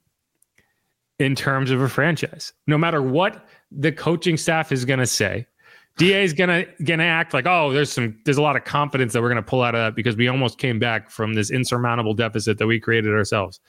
in 1.19 1.35
terms 1.35 1.71
of 1.71 1.81
a 1.81 1.89
franchise. 1.89 2.53
No 2.67 2.77
matter 2.77 3.01
what 3.01 3.47
the 3.71 3.91
coaching 3.91 4.37
staff 4.37 4.71
is 4.71 4.85
going 4.85 4.99
to 4.99 5.07
say, 5.07 5.47
DA 5.97 6.23
is 6.23 6.33
going 6.33 6.49
to 6.49 7.03
act 7.03 7.33
like, 7.33 7.45
"Oh, 7.45 7.71
there's 7.71 7.91
some 7.91 8.17
there's 8.25 8.37
a 8.37 8.41
lot 8.41 8.55
of 8.55 8.63
confidence 8.63 9.13
that 9.13 9.21
we're 9.21 9.33
to 9.33 9.41
pull 9.43 9.61
out 9.61 9.75
of 9.75 9.79
that 9.79 9.95
because 9.95 10.15
we 10.15 10.27
almost 10.27 10.57
came 10.57 10.79
back 10.79 11.11
from 11.11 11.33
this 11.33 11.51
insurmountable 11.51 12.13
deficit 12.13 12.57
that 12.57 12.67
we 12.67 12.79
created 12.79 13.13
ourselves." 13.13 13.59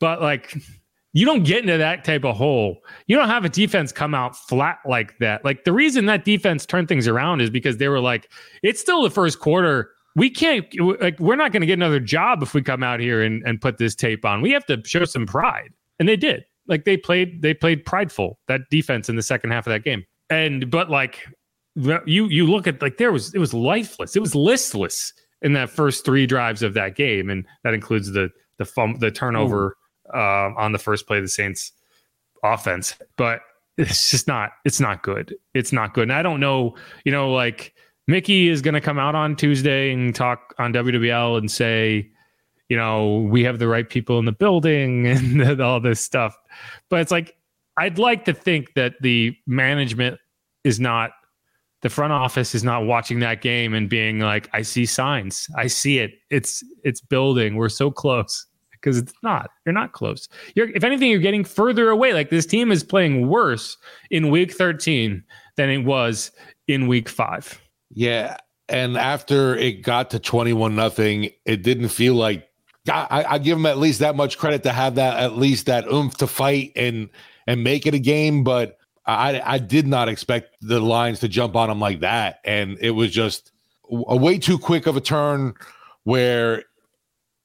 But 0.00 0.22
like 0.22 0.54
you 1.12 1.24
don't 1.24 1.42
get 1.42 1.62
into 1.62 1.78
that 1.78 2.04
type 2.04 2.24
of 2.24 2.36
hole. 2.36 2.78
You 3.06 3.16
don't 3.16 3.28
have 3.28 3.44
a 3.44 3.48
defense 3.48 3.92
come 3.92 4.14
out 4.14 4.36
flat 4.36 4.78
like 4.86 5.18
that. 5.18 5.44
Like 5.44 5.64
the 5.64 5.72
reason 5.72 6.06
that 6.06 6.24
defense 6.24 6.66
turned 6.66 6.88
things 6.88 7.08
around 7.08 7.40
is 7.40 7.50
because 7.50 7.78
they 7.78 7.88
were 7.88 8.00
like, 8.00 8.30
it's 8.62 8.80
still 8.80 9.02
the 9.02 9.10
first 9.10 9.40
quarter. 9.40 9.90
We 10.16 10.30
can't 10.30 10.66
like 11.00 11.18
we're 11.18 11.36
not 11.36 11.52
to 11.52 11.66
get 11.66 11.74
another 11.74 12.00
job 12.00 12.42
if 12.42 12.54
we 12.54 12.62
come 12.62 12.82
out 12.82 13.00
here 13.00 13.22
and, 13.22 13.42
and 13.46 13.60
put 13.60 13.78
this 13.78 13.94
tape 13.94 14.24
on. 14.24 14.42
We 14.42 14.50
have 14.52 14.66
to 14.66 14.82
show 14.84 15.04
some 15.04 15.26
pride. 15.26 15.70
And 15.98 16.08
they 16.08 16.16
did. 16.16 16.44
Like 16.66 16.84
they 16.84 16.96
played 16.96 17.40
they 17.42 17.54
played 17.54 17.84
prideful 17.84 18.38
that 18.48 18.62
defense 18.70 19.08
in 19.08 19.16
the 19.16 19.22
second 19.22 19.50
half 19.50 19.66
of 19.66 19.72
that 19.72 19.84
game. 19.84 20.04
And 20.30 20.70
but 20.70 20.90
like 20.90 21.26
you 22.06 22.26
you 22.26 22.46
look 22.46 22.66
at 22.66 22.82
like 22.82 22.98
there 22.98 23.12
was 23.12 23.34
it 23.34 23.38
was 23.38 23.54
lifeless. 23.54 24.16
It 24.16 24.20
was 24.20 24.34
listless 24.34 25.12
in 25.42 25.52
that 25.52 25.70
first 25.70 26.04
three 26.04 26.26
drives 26.26 26.62
of 26.62 26.74
that 26.74 26.96
game 26.96 27.30
and 27.30 27.46
that 27.62 27.74
includes 27.74 28.12
the 28.12 28.30
the 28.58 28.64
fum- 28.64 28.98
the 28.98 29.10
turnover 29.10 29.76
uh, 30.12 30.50
on 30.56 30.72
the 30.72 30.78
first 30.78 31.06
play 31.06 31.18
of 31.18 31.24
the 31.24 31.28
Saints 31.28 31.72
offense, 32.42 32.94
but 33.16 33.40
it's 33.76 34.10
just 34.10 34.26
not 34.26 34.52
it's 34.64 34.80
not 34.80 35.02
good. 35.02 35.34
It's 35.54 35.72
not 35.72 35.94
good. 35.94 36.04
And 36.04 36.12
I 36.12 36.22
don't 36.22 36.40
know, 36.40 36.74
you 37.04 37.12
know, 37.12 37.32
like 37.32 37.74
Mickey 38.06 38.48
is 38.48 38.62
going 38.62 38.74
to 38.74 38.80
come 38.80 38.98
out 38.98 39.14
on 39.14 39.36
Tuesday 39.36 39.92
and 39.92 40.14
talk 40.14 40.54
on 40.58 40.72
WWL 40.72 41.38
and 41.38 41.50
say, 41.50 42.10
you 42.68 42.76
know, 42.76 43.18
we 43.30 43.44
have 43.44 43.58
the 43.58 43.68
right 43.68 43.88
people 43.88 44.18
in 44.18 44.24
the 44.24 44.32
building 44.32 45.06
and 45.06 45.60
all 45.62 45.80
this 45.80 46.00
stuff. 46.00 46.36
But 46.90 47.00
it's 47.00 47.12
like 47.12 47.36
I'd 47.76 47.98
like 47.98 48.24
to 48.24 48.34
think 48.34 48.74
that 48.74 48.94
the 49.00 49.36
management 49.46 50.18
is 50.64 50.80
not 50.80 51.12
the 51.82 51.88
front 51.88 52.12
office 52.12 52.54
is 52.54 52.64
not 52.64 52.86
watching 52.86 53.20
that 53.20 53.40
game 53.40 53.74
and 53.74 53.88
being 53.88 54.18
like, 54.18 54.48
I 54.52 54.62
see 54.62 54.86
signs. 54.86 55.48
I 55.56 55.66
see 55.68 55.98
it. 55.98 56.12
It's 56.30 56.64
it's 56.84 57.00
building. 57.00 57.56
We're 57.56 57.68
so 57.68 57.90
close. 57.90 58.46
Because 58.72 58.98
it's 58.98 59.12
not. 59.24 59.50
You're 59.66 59.72
not 59.72 59.92
close. 59.92 60.28
You're 60.54 60.70
if 60.70 60.84
anything, 60.84 61.10
you're 61.10 61.18
getting 61.18 61.44
further 61.44 61.90
away. 61.90 62.12
Like 62.12 62.30
this 62.30 62.46
team 62.46 62.70
is 62.70 62.84
playing 62.84 63.28
worse 63.28 63.76
in 64.10 64.30
week 64.30 64.52
13 64.52 65.22
than 65.56 65.68
it 65.68 65.84
was 65.84 66.30
in 66.68 66.86
week 66.86 67.08
five. 67.08 67.60
Yeah. 67.90 68.36
And 68.68 68.96
after 68.96 69.56
it 69.56 69.82
got 69.82 70.10
to 70.10 70.20
21 70.20 70.76
nothing, 70.76 71.30
it 71.44 71.62
didn't 71.62 71.88
feel 71.88 72.14
like 72.14 72.48
I, 72.88 73.24
I 73.28 73.38
give 73.38 73.56
them 73.58 73.66
at 73.66 73.78
least 73.78 74.00
that 74.00 74.14
much 74.14 74.38
credit 74.38 74.62
to 74.62 74.72
have 74.72 74.94
that 74.94 75.18
at 75.18 75.36
least 75.36 75.66
that 75.66 75.86
oomph 75.92 76.16
to 76.18 76.26
fight 76.26 76.72
and 76.76 77.08
and 77.46 77.64
make 77.64 77.86
it 77.86 77.94
a 77.94 77.98
game. 77.98 78.44
But 78.44 78.77
I 79.08 79.54
I 79.54 79.58
did 79.58 79.86
not 79.86 80.08
expect 80.08 80.56
the 80.60 80.80
Lions 80.80 81.20
to 81.20 81.28
jump 81.28 81.56
on 81.56 81.68
them 81.68 81.80
like 81.80 82.00
that, 82.00 82.40
and 82.44 82.76
it 82.80 82.90
was 82.90 83.10
just 83.10 83.52
a 83.90 84.16
way 84.16 84.38
too 84.38 84.58
quick 84.58 84.86
of 84.86 84.96
a 84.96 85.00
turn 85.00 85.54
where 86.04 86.64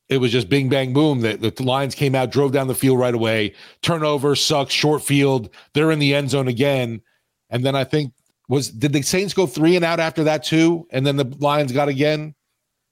it 0.10 0.18
was 0.18 0.32
just 0.32 0.50
bing 0.50 0.68
bang 0.70 0.94
boom. 0.94 1.22
The, 1.22 1.38
the 1.38 1.64
Lions 1.64 1.96
came 1.96 2.16
out, 2.16 2.32
drove 2.32 2.52
down 2.52 2.68
the 2.68 2.76
field 2.76 3.00
right 3.00 3.14
away. 3.14 3.54
Turnover 3.82 4.36
sucks, 4.36 4.74
short 4.74 5.02
field. 5.02 5.50
They're 5.74 5.92
in 5.92 6.00
the 6.00 6.14
end 6.14 6.30
zone 6.30 6.50
again, 6.50 7.02
and 7.50 7.66
then 7.66 7.76
I 7.76 7.86
think 7.86 8.14
was 8.50 8.70
did 8.70 8.92
the 8.92 9.02
Saints 9.02 9.34
go 9.34 9.48
three 9.48 9.78
and 9.78 9.86
out 9.86 10.02
after 10.02 10.24
that 10.26 10.44
too, 10.44 10.86
and 10.92 11.08
then 11.08 11.16
the 11.16 11.34
Lions 11.40 11.72
got 11.72 11.88
again. 11.88 12.36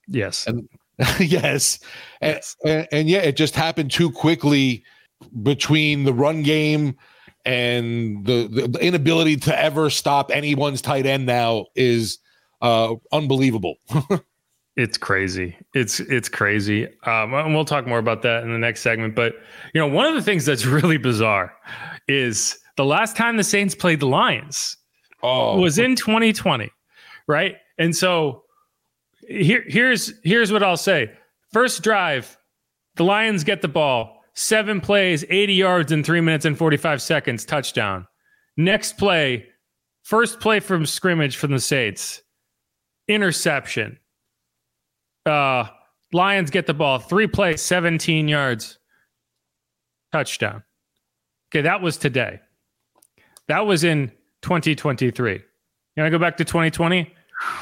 Yes, 0.08 0.46
and 0.46 0.66
yes, 1.20 1.78
and, 2.22 2.34
yes. 2.36 2.56
And, 2.64 2.88
and 2.90 3.08
yeah, 3.08 3.20
it 3.20 3.36
just 3.36 3.54
happened 3.54 3.90
too 3.90 4.10
quickly 4.10 4.82
between 5.42 6.04
the 6.04 6.12
run 6.14 6.42
game 6.42 6.96
and 7.44 8.24
the, 8.24 8.48
the, 8.48 8.68
the 8.68 8.78
inability 8.78 9.36
to 9.36 9.60
ever 9.60 9.90
stop 9.90 10.30
anyone's 10.32 10.80
tight 10.80 11.06
end 11.06 11.26
now 11.26 11.66
is 11.74 12.18
uh, 12.60 12.94
unbelievable. 13.12 13.76
it's 14.76 14.96
crazy. 14.96 15.56
It's 15.74 16.00
it's 16.00 16.28
crazy. 16.28 16.86
Um, 17.04 17.34
and 17.34 17.54
we'll 17.54 17.64
talk 17.64 17.86
more 17.86 17.98
about 17.98 18.22
that 18.22 18.44
in 18.44 18.52
the 18.52 18.58
next 18.58 18.80
segment. 18.80 19.14
But 19.14 19.34
you 19.74 19.80
know, 19.80 19.88
one 19.88 20.06
of 20.06 20.14
the 20.14 20.22
things 20.22 20.46
that's 20.46 20.64
really 20.66 20.96
bizarre 20.96 21.52
is 22.08 22.58
the 22.76 22.84
last 22.84 23.16
time 23.16 23.36
the 23.36 23.44
Saints 23.44 23.74
played 23.74 24.00
the 24.00 24.06
Lions 24.06 24.76
oh. 25.22 25.60
was 25.60 25.78
in 25.78 25.96
2020, 25.96 26.70
right? 27.26 27.56
And 27.78 27.94
so 27.94 28.44
here 29.28 29.64
here's 29.66 30.12
here's 30.22 30.52
what 30.52 30.62
I'll 30.62 30.76
say. 30.76 31.10
First 31.52 31.82
drive, 31.82 32.38
the 32.96 33.04
Lions 33.04 33.44
get 33.44 33.62
the 33.62 33.68
ball 33.68 34.21
seven 34.34 34.80
plays, 34.80 35.24
80 35.28 35.54
yards 35.54 35.92
in 35.92 36.04
three 36.04 36.20
minutes 36.20 36.44
and 36.44 36.56
45 36.56 37.02
seconds, 37.02 37.44
touchdown. 37.44 38.06
Next 38.56 38.98
play, 38.98 39.46
first 40.02 40.40
play 40.40 40.60
from 40.60 40.86
scrimmage 40.86 41.36
from 41.36 41.52
the 41.52 41.60
Saints, 41.60 42.22
interception. 43.08 43.98
Uh, 45.24 45.64
Lions 46.12 46.50
get 46.50 46.66
the 46.66 46.74
ball, 46.74 46.98
three 46.98 47.26
plays, 47.26 47.62
17 47.62 48.28
yards, 48.28 48.78
touchdown. 50.12 50.62
Okay, 51.50 51.62
that 51.62 51.80
was 51.80 51.96
today. 51.96 52.40
That 53.48 53.66
was 53.66 53.84
in 53.84 54.12
2023. 54.42 55.32
You 55.32 55.40
want 55.96 56.06
to 56.06 56.10
go 56.10 56.18
back 56.18 56.36
to 56.38 56.44
2020? 56.44 57.14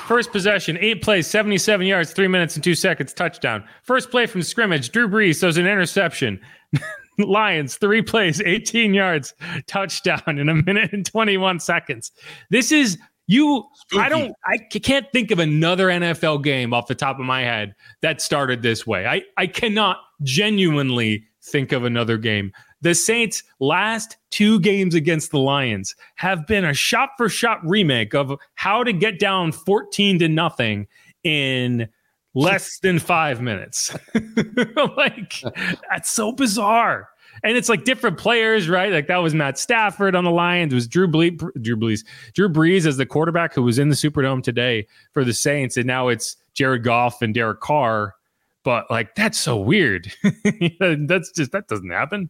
First 0.07 0.33
possession, 0.33 0.77
eight 0.81 1.03
plays, 1.03 1.27
77 1.27 1.87
yards, 1.87 2.13
three 2.13 2.29
minutes 2.29 2.55
and 2.57 2.65
two 2.65 2.75
seconds, 2.75 3.13
touchdown. 3.13 3.65
First 3.83 4.11
play 4.11 4.27
from 4.27 4.43
scrimmage, 4.43 4.91
Drew 4.91 5.09
Brees 5.09 5.41
throws 5.41 5.57
an 5.57 5.67
interception. 5.67 6.41
Lions, 7.19 7.77
three 7.77 8.03
plays, 8.03 8.41
18 8.41 8.95
yards, 8.95 9.35
touchdown 9.67 10.39
in 10.39 10.49
a 10.49 10.55
minute 10.55 10.93
and 10.93 11.07
21 11.07 11.61
seconds. 11.61 12.13
This 12.51 12.73
is 12.73 12.99
you. 13.27 13.65
Spooky. 13.75 14.03
I 14.03 14.09
don't, 14.09 14.35
I 14.45 14.59
can't 14.59 15.07
think 15.13 15.31
of 15.31 15.39
another 15.39 15.89
NFL 15.89 16.43
game 16.43 16.75
off 16.75 16.89
the 16.89 16.95
top 16.95 17.19
of 17.19 17.25
my 17.25 17.43
head 17.43 17.75
that 18.03 18.21
started 18.21 18.63
this 18.63 18.87
way. 18.87 19.07
I, 19.07 19.23
I 19.37 19.47
cannot 19.47 19.99
genuinely 20.23 21.25
think 21.43 21.73
of 21.73 21.85
another 21.85 22.19
game. 22.19 22.53
The 22.83 22.95
Saints' 22.95 23.43
last 23.59 24.17
two 24.31 24.61
games 24.61 24.95
against 24.95 25.31
the 25.31 25.39
Lions 25.39 25.95
have 26.17 26.47
been 26.47 26.65
a 26.65 26.75
shot 26.75 27.11
for 27.17 27.29
shot 27.29 27.61
remake 27.69 28.15
of 28.15 28.39
how 28.55 28.83
to 28.85 28.93
get 28.93 29.19
down 29.19 29.53
14 29.53 30.19
to 30.21 30.29
nothing 30.29 30.87
in 31.23 31.89
less 32.35 32.79
than 32.79 32.99
five 32.99 33.41
minutes. 33.41 33.95
like, 34.97 35.43
that's 35.91 36.11
so 36.11 36.33
bizarre. 36.33 37.09
And 37.43 37.57
it's 37.57 37.69
like 37.69 37.85
different 37.85 38.19
players, 38.19 38.69
right? 38.69 38.93
Like 38.93 39.07
that 39.07 39.19
was 39.19 39.35
Matt 39.35 39.59
Stafford 39.59 40.15
on 40.15 40.25
the 40.25 40.31
Lions. 40.31 40.73
It 40.73 40.77
was 40.77 40.89
Drew 40.89 41.09
Ble- 41.09 41.31
Drew 41.61 41.77
Brees, 41.77 42.05
Drew 42.35 42.49
Brees 42.49 42.87
as 42.87 42.97
the 42.97 43.07
quarterback 43.07 43.55
who 43.55 43.63
was 43.63 43.79
in 43.79 43.89
the 43.89 43.95
Superdome 43.95 44.43
today 44.43 44.87
for 45.13 45.25
the 45.25 45.33
Saints, 45.33 45.77
and 45.77 45.87
now 45.87 46.09
it's 46.09 46.37
Jared 46.55 46.85
Goff 46.85 47.23
and 47.23 47.33
Derek 47.33 47.61
Carr. 47.61 48.15
But 48.63 48.91
like 48.91 49.15
that's 49.15 49.39
so 49.39 49.57
weird. 49.57 50.13
that's 50.23 51.31
just 51.33 51.53
that 51.53 51.67
doesn't 51.69 51.91
happen. 51.91 52.29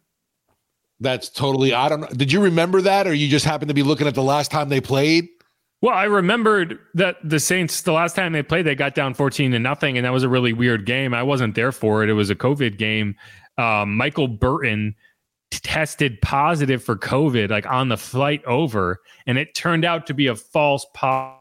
That's 1.01 1.29
totally. 1.29 1.73
I 1.73 1.89
don't 1.89 2.01
know. 2.01 2.07
Did 2.07 2.31
you 2.31 2.41
remember 2.41 2.79
that, 2.81 3.07
or 3.07 3.13
you 3.13 3.27
just 3.27 3.43
happened 3.43 3.69
to 3.69 3.73
be 3.73 3.83
looking 3.83 4.07
at 4.07 4.13
the 4.13 4.23
last 4.23 4.51
time 4.51 4.69
they 4.69 4.79
played? 4.79 5.27
Well, 5.81 5.95
I 5.95 6.03
remembered 6.03 6.77
that 6.93 7.17
the 7.23 7.39
Saints, 7.39 7.81
the 7.81 7.91
last 7.91 8.15
time 8.15 8.33
they 8.33 8.43
played, 8.43 8.67
they 8.67 8.75
got 8.75 8.93
down 8.93 9.15
14 9.15 9.51
to 9.51 9.59
nothing, 9.59 9.97
and 9.97 10.05
that 10.05 10.13
was 10.13 10.21
a 10.21 10.29
really 10.29 10.53
weird 10.53 10.85
game. 10.85 11.15
I 11.15 11.23
wasn't 11.23 11.55
there 11.55 11.71
for 11.71 12.03
it. 12.03 12.09
It 12.09 12.13
was 12.13 12.29
a 12.29 12.35
COVID 12.35 12.77
game. 12.77 13.15
Um, 13.57 13.97
Michael 13.97 14.27
Burton 14.27 14.95
tested 15.49 16.21
positive 16.21 16.83
for 16.83 16.95
COVID, 16.95 17.49
like 17.49 17.65
on 17.65 17.89
the 17.89 17.97
flight 17.97 18.45
over, 18.45 19.01
and 19.25 19.39
it 19.39 19.55
turned 19.55 19.83
out 19.83 20.05
to 20.05 20.13
be 20.13 20.27
a 20.27 20.35
false 20.35 20.85
po- 20.93 21.35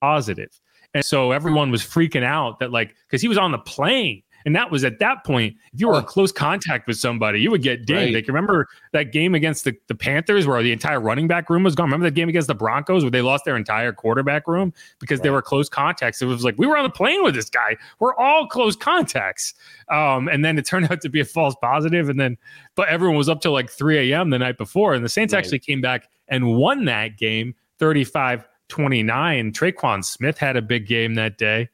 positive. 0.00 0.60
And 0.94 1.04
so 1.04 1.32
everyone 1.32 1.72
was 1.72 1.82
freaking 1.82 2.24
out 2.24 2.60
that, 2.60 2.70
like, 2.70 2.94
because 3.08 3.22
he 3.22 3.28
was 3.28 3.38
on 3.38 3.50
the 3.50 3.58
plane 3.58 4.22
and 4.44 4.56
that 4.56 4.70
was 4.70 4.84
at 4.84 4.98
that 4.98 5.24
point, 5.24 5.56
if 5.72 5.80
you 5.80 5.88
were 5.88 5.98
in 5.98 6.04
close 6.04 6.32
contact 6.32 6.86
with 6.86 6.96
somebody, 6.96 7.40
you 7.40 7.50
would 7.50 7.62
get 7.62 7.86
dinged. 7.86 8.14
Right. 8.14 8.14
Like 8.14 8.28
remember 8.28 8.68
that 8.92 9.12
game 9.12 9.34
against 9.34 9.64
the, 9.64 9.76
the 9.88 9.94
Panthers 9.94 10.46
where 10.46 10.62
the 10.62 10.72
entire 10.72 11.00
running 11.00 11.28
back 11.28 11.50
room 11.50 11.62
was 11.62 11.74
gone. 11.74 11.86
Remember 11.86 12.06
that 12.06 12.14
game 12.14 12.28
against 12.28 12.48
the 12.48 12.54
Broncos 12.54 13.02
where 13.02 13.10
they 13.10 13.22
lost 13.22 13.44
their 13.44 13.56
entire 13.56 13.92
quarterback 13.92 14.46
room 14.48 14.72
because 14.98 15.18
right. 15.18 15.24
they 15.24 15.30
were 15.30 15.42
close 15.42 15.68
contacts. 15.68 16.22
It 16.22 16.26
was 16.26 16.44
like 16.44 16.56
we 16.58 16.66
were 16.66 16.76
on 16.76 16.84
the 16.84 16.90
plane 16.90 17.22
with 17.22 17.34
this 17.34 17.50
guy. 17.50 17.76
We're 17.98 18.14
all 18.16 18.46
close 18.46 18.76
contacts. 18.76 19.54
Um, 19.88 20.28
and 20.28 20.44
then 20.44 20.58
it 20.58 20.62
turned 20.66 20.90
out 20.90 21.00
to 21.02 21.08
be 21.08 21.20
a 21.20 21.24
false 21.24 21.54
positive. 21.60 22.08
And 22.08 22.18
then 22.18 22.36
but 22.74 22.88
everyone 22.88 23.16
was 23.16 23.28
up 23.28 23.40
till 23.40 23.52
like 23.52 23.70
3 23.70 24.12
a.m. 24.12 24.30
the 24.30 24.38
night 24.38 24.58
before. 24.58 24.94
And 24.94 25.04
the 25.04 25.08
Saints 25.08 25.34
right. 25.34 25.38
actually 25.38 25.58
came 25.58 25.80
back 25.80 26.08
and 26.28 26.56
won 26.56 26.84
that 26.86 27.18
game 27.18 27.54
35 27.78 28.46
29. 28.68 29.52
Tre'Quan 29.52 30.04
Smith 30.04 30.38
had 30.38 30.56
a 30.56 30.62
big 30.62 30.86
game 30.86 31.14
that 31.14 31.36
day. 31.36 31.68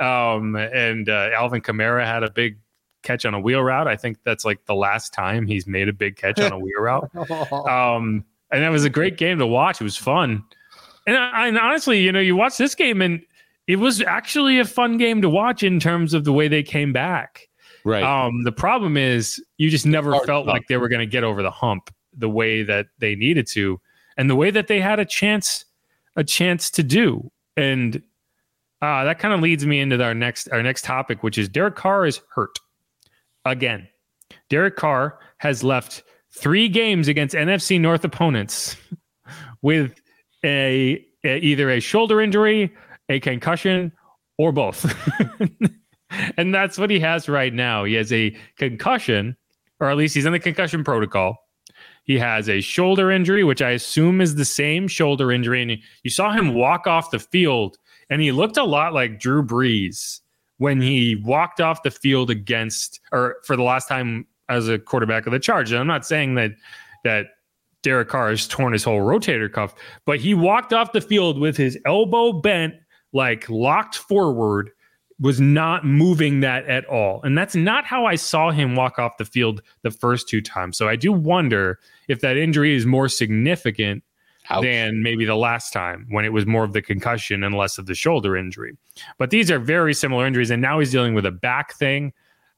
Um, 0.00 0.56
and 0.56 1.08
uh, 1.08 1.30
Alvin 1.34 1.60
Kamara 1.60 2.04
had 2.04 2.22
a 2.22 2.30
big 2.30 2.58
catch 3.02 3.24
on 3.24 3.34
a 3.34 3.40
wheel 3.40 3.62
route. 3.62 3.88
I 3.88 3.96
think 3.96 4.18
that's 4.24 4.44
like 4.44 4.64
the 4.66 4.74
last 4.74 5.12
time 5.12 5.46
he's 5.46 5.66
made 5.66 5.88
a 5.88 5.92
big 5.92 6.16
catch 6.16 6.40
on 6.40 6.52
a 6.52 6.58
wheel 6.58 6.80
route. 6.80 7.10
Um, 7.52 8.24
and 8.52 8.62
that 8.62 8.70
was 8.70 8.84
a 8.84 8.90
great 8.90 9.16
game 9.16 9.38
to 9.38 9.46
watch. 9.46 9.80
It 9.80 9.84
was 9.84 9.96
fun. 9.96 10.42
And, 11.06 11.16
and 11.16 11.58
honestly, 11.58 12.00
you 12.00 12.10
know, 12.10 12.20
you 12.20 12.34
watch 12.34 12.58
this 12.58 12.74
game 12.74 13.00
and 13.00 13.22
it 13.66 13.76
was 13.76 14.02
actually 14.02 14.58
a 14.58 14.64
fun 14.64 14.98
game 14.98 15.22
to 15.22 15.28
watch 15.28 15.62
in 15.62 15.78
terms 15.78 16.14
of 16.14 16.24
the 16.24 16.32
way 16.32 16.48
they 16.48 16.62
came 16.62 16.92
back. 16.92 17.48
Right. 17.84 18.02
Um, 18.02 18.42
the 18.42 18.52
problem 18.52 18.96
is 18.96 19.42
you 19.56 19.70
just 19.70 19.86
never 19.86 20.18
felt 20.20 20.46
like 20.46 20.66
they 20.68 20.76
were 20.76 20.88
going 20.88 21.00
to 21.00 21.06
get 21.06 21.24
over 21.24 21.42
the 21.42 21.50
hump 21.50 21.94
the 22.12 22.28
way 22.28 22.62
that 22.64 22.86
they 22.98 23.14
needed 23.14 23.46
to, 23.46 23.80
and 24.16 24.28
the 24.28 24.34
way 24.34 24.50
that 24.50 24.66
they 24.66 24.80
had 24.80 24.98
a 24.98 25.04
chance, 25.04 25.64
a 26.16 26.24
chance 26.24 26.70
to 26.72 26.82
do. 26.82 27.30
And 27.56 28.02
uh, 28.82 29.04
that 29.04 29.18
kind 29.18 29.34
of 29.34 29.40
leads 29.40 29.66
me 29.66 29.80
into 29.80 30.02
our 30.02 30.14
next 30.14 30.48
our 30.50 30.62
next 30.62 30.84
topic, 30.84 31.22
which 31.22 31.36
is 31.38 31.48
Derek 31.48 31.76
Carr 31.76 32.06
is 32.06 32.20
hurt 32.34 32.58
again. 33.44 33.88
Derek 34.48 34.76
Carr 34.76 35.18
has 35.38 35.62
left 35.62 36.02
three 36.32 36.68
games 36.68 37.08
against 37.08 37.34
NFC 37.34 37.80
North 37.80 38.04
opponents 38.04 38.76
with 39.62 40.00
a, 40.44 41.04
a 41.24 41.38
either 41.38 41.70
a 41.70 41.80
shoulder 41.80 42.20
injury, 42.20 42.72
a 43.08 43.20
concussion, 43.20 43.92
or 44.38 44.52
both. 44.52 44.92
and 46.36 46.54
that's 46.54 46.78
what 46.78 46.90
he 46.90 47.00
has 47.00 47.28
right 47.28 47.52
now. 47.52 47.84
He 47.84 47.94
has 47.94 48.12
a 48.12 48.36
concussion, 48.56 49.36
or 49.80 49.90
at 49.90 49.96
least 49.96 50.14
he's 50.14 50.26
in 50.26 50.32
the 50.32 50.38
concussion 50.38 50.84
protocol. 50.84 51.36
He 52.04 52.18
has 52.18 52.48
a 52.48 52.60
shoulder 52.60 53.10
injury, 53.10 53.44
which 53.44 53.62
I 53.62 53.70
assume 53.70 54.20
is 54.20 54.34
the 54.34 54.44
same 54.44 54.88
shoulder 54.88 55.30
injury. 55.30 55.62
And 55.62 55.78
you 56.02 56.10
saw 56.10 56.32
him 56.32 56.54
walk 56.54 56.86
off 56.86 57.10
the 57.10 57.18
field 57.18 57.76
and 58.10 58.20
he 58.20 58.32
looked 58.32 58.56
a 58.56 58.64
lot 58.64 58.92
like 58.92 59.20
Drew 59.20 59.42
Brees 59.42 60.20
when 60.58 60.80
he 60.80 61.16
walked 61.24 61.60
off 61.60 61.82
the 61.82 61.90
field 61.90 62.28
against, 62.28 63.00
or 63.12 63.36
for 63.44 63.56
the 63.56 63.62
last 63.62 63.88
time 63.88 64.26
as 64.48 64.68
a 64.68 64.78
quarterback 64.78 65.26
of 65.26 65.32
the 65.32 65.38
Chargers. 65.38 65.78
I'm 65.78 65.86
not 65.86 66.04
saying 66.04 66.34
that 66.34 66.52
that 67.04 67.26
Derek 67.82 68.08
Carr 68.08 68.28
has 68.28 68.46
torn 68.46 68.74
his 68.74 68.84
whole 68.84 69.00
rotator 69.00 69.50
cuff, 69.50 69.74
but 70.04 70.20
he 70.20 70.34
walked 70.34 70.74
off 70.74 70.92
the 70.92 71.00
field 71.00 71.38
with 71.38 71.56
his 71.56 71.78
elbow 71.86 72.32
bent, 72.32 72.74
like 73.14 73.48
locked 73.48 73.96
forward, 73.96 74.70
was 75.18 75.40
not 75.40 75.86
moving 75.86 76.40
that 76.40 76.66
at 76.66 76.84
all. 76.86 77.22
And 77.22 77.38
that's 77.38 77.54
not 77.54 77.86
how 77.86 78.04
I 78.04 78.16
saw 78.16 78.50
him 78.50 78.76
walk 78.76 78.98
off 78.98 79.16
the 79.18 79.24
field 79.24 79.62
the 79.82 79.90
first 79.90 80.28
two 80.28 80.42
times. 80.42 80.76
So 80.76 80.88
I 80.88 80.96
do 80.96 81.12
wonder 81.12 81.78
if 82.08 82.20
that 82.20 82.36
injury 82.36 82.74
is 82.74 82.84
more 82.84 83.08
significant 83.08 84.02
Ouch. 84.50 84.62
than 84.62 85.02
maybe 85.02 85.24
the 85.24 85.36
last 85.36 85.72
time 85.72 86.06
when 86.10 86.24
it 86.24 86.32
was 86.32 86.44
more 86.44 86.64
of 86.64 86.72
the 86.72 86.82
concussion 86.82 87.44
and 87.44 87.54
less 87.54 87.78
of 87.78 87.86
the 87.86 87.94
shoulder 87.94 88.36
injury. 88.36 88.76
But 89.16 89.30
these 89.30 89.50
are 89.50 89.58
very 89.58 89.94
similar 89.94 90.26
injuries. 90.26 90.50
And 90.50 90.60
now 90.60 90.80
he's 90.80 90.90
dealing 90.90 91.14
with 91.14 91.24
a 91.24 91.30
back 91.30 91.74
thing. 91.74 92.12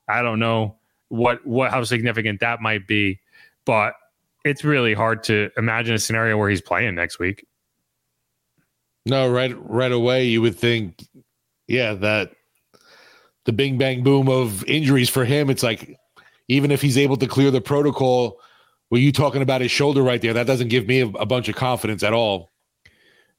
I 0.09 0.23
don't 0.23 0.39
know 0.39 0.77
what 1.09 1.47
what 1.47 1.71
how 1.71 1.85
significant 1.85 2.41
that 2.41 2.61
might 2.61 2.87
be, 2.87 3.21
but 3.67 3.95
it's 4.45 4.65
really 4.65 4.95
hard 4.95 5.23
to 5.25 5.51
imagine 5.57 5.95
a 5.95 5.99
scenario 5.99 6.37
where 6.39 6.49
he's 6.49 6.63
playing 6.63 6.95
next 6.95 7.19
week. 7.19 7.47
No, 9.05 9.31
right 9.31 9.55
right 9.59 9.93
away 9.93 10.25
you 10.25 10.41
would 10.41 10.57
think, 10.57 11.07
yeah, 11.69 11.95
that 11.95 12.33
the 13.45 13.53
bing 13.53 13.77
bang 13.77 14.03
boom 14.03 14.29
of 14.29 14.65
injuries 14.65 15.11
for 15.11 15.25
him, 15.25 15.51
it's 15.51 15.63
like 15.63 15.99
even 16.49 16.71
if 16.71 16.81
he's 16.81 16.99
able 16.99 17.17
to 17.17 17.27
clear 17.27 17.51
the 17.51 17.61
protocol, 17.61 18.41
were 18.93 18.99
you 18.99 19.11
talking 19.11 19.41
about 19.41 19.63
his 19.63 19.71
shoulder 19.71 20.03
right 20.03 20.21
there? 20.21 20.35
That 20.35 20.47
doesn't 20.47 20.69
give 20.69 20.87
me 20.87 21.01
a, 21.01 21.07
a 21.07 21.25
bunch 21.25 21.49
of 21.49 21.57
confidence 21.57 22.03
at 22.03 22.13
all. 22.13 22.53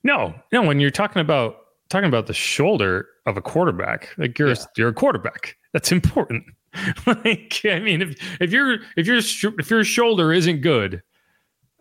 No, 0.03 0.33
no, 0.51 0.63
when 0.63 0.79
you're 0.79 0.89
talking 0.89 1.21
about 1.21 1.57
talking 1.89 2.07
about 2.07 2.25
the 2.25 2.33
shoulder 2.33 3.07
of 3.27 3.37
a 3.37 3.41
quarterback, 3.41 4.09
like 4.17 4.39
you're 4.39 4.49
yeah. 4.49 4.65
you're 4.75 4.89
a 4.89 4.93
quarterback. 4.93 5.55
That's 5.71 5.91
important. 5.91 6.43
like 7.05 7.61
I 7.65 7.79
mean, 7.79 8.01
if 8.01 8.15
if 8.41 8.51
your 8.51 8.79
if 8.97 9.05
your 9.05 9.19
if 9.59 9.69
your 9.69 9.83
shoulder 9.83 10.33
isn't 10.33 10.61
good, 10.61 11.03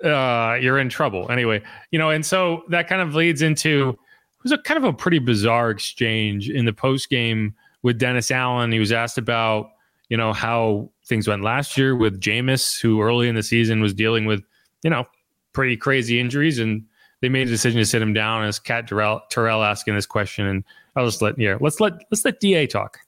uh, 0.05 0.59
you're 0.61 0.79
in 0.79 0.91
trouble. 0.91 1.31
Anyway, 1.31 1.63
you 1.91 1.99
know, 1.99 2.11
and 2.11 2.27
so 2.27 2.65
that 2.69 2.89
kind 2.89 3.01
of 3.01 3.15
leads 3.15 3.41
into 3.41 3.89
it 3.89 4.43
was 4.43 4.53
a 4.53 4.59
kind 4.59 4.77
of 4.77 4.85
a 4.85 4.93
pretty 4.93 5.19
bizarre 5.19 5.71
exchange 5.71 6.51
in 6.51 6.67
the 6.67 6.75
post 6.75 7.09
game 7.09 7.55
with 7.83 7.99
Dennis 7.99 8.31
Allen. 8.31 8.71
He 8.71 8.79
was 8.79 8.93
asked 8.93 9.17
about 9.17 9.71
you 10.13 10.19
know 10.19 10.35
how 10.35 10.91
things 11.07 11.27
went 11.27 11.43
last 11.43 11.79
year 11.79 11.97
with 11.97 12.21
Jameis, 12.21 12.79
who 12.79 13.01
early 13.01 13.31
in 13.31 13.35
the 13.35 13.43
season 13.43 13.81
was 13.81 13.95
dealing 13.95 14.27
with 14.27 14.45
you 14.83 14.91
know 14.91 15.07
pretty 15.55 15.75
crazy 15.75 16.21
injuries, 16.21 16.59
and 16.59 16.85
they 17.23 17.31
made 17.31 17.49
a 17.49 17.51
decision 17.51 17.79
to 17.79 17.87
sit 17.87 18.03
him 18.03 18.13
down. 18.13 18.45
As 18.45 18.59
Kat 18.59 18.87
Terrell, 18.87 19.23
Terrell 19.31 19.63
asking 19.63 19.95
this 19.95 20.05
question, 20.05 20.47
and 20.47 20.65
I'll 20.97 21.07
just 21.07 21.23
let 21.23 21.39
yeah, 21.39 21.57
let's 21.63 21.81
let 21.81 21.95
let's 22.11 22.27
let 22.27 22.41
Da 22.41 22.67
talk. 22.67 22.99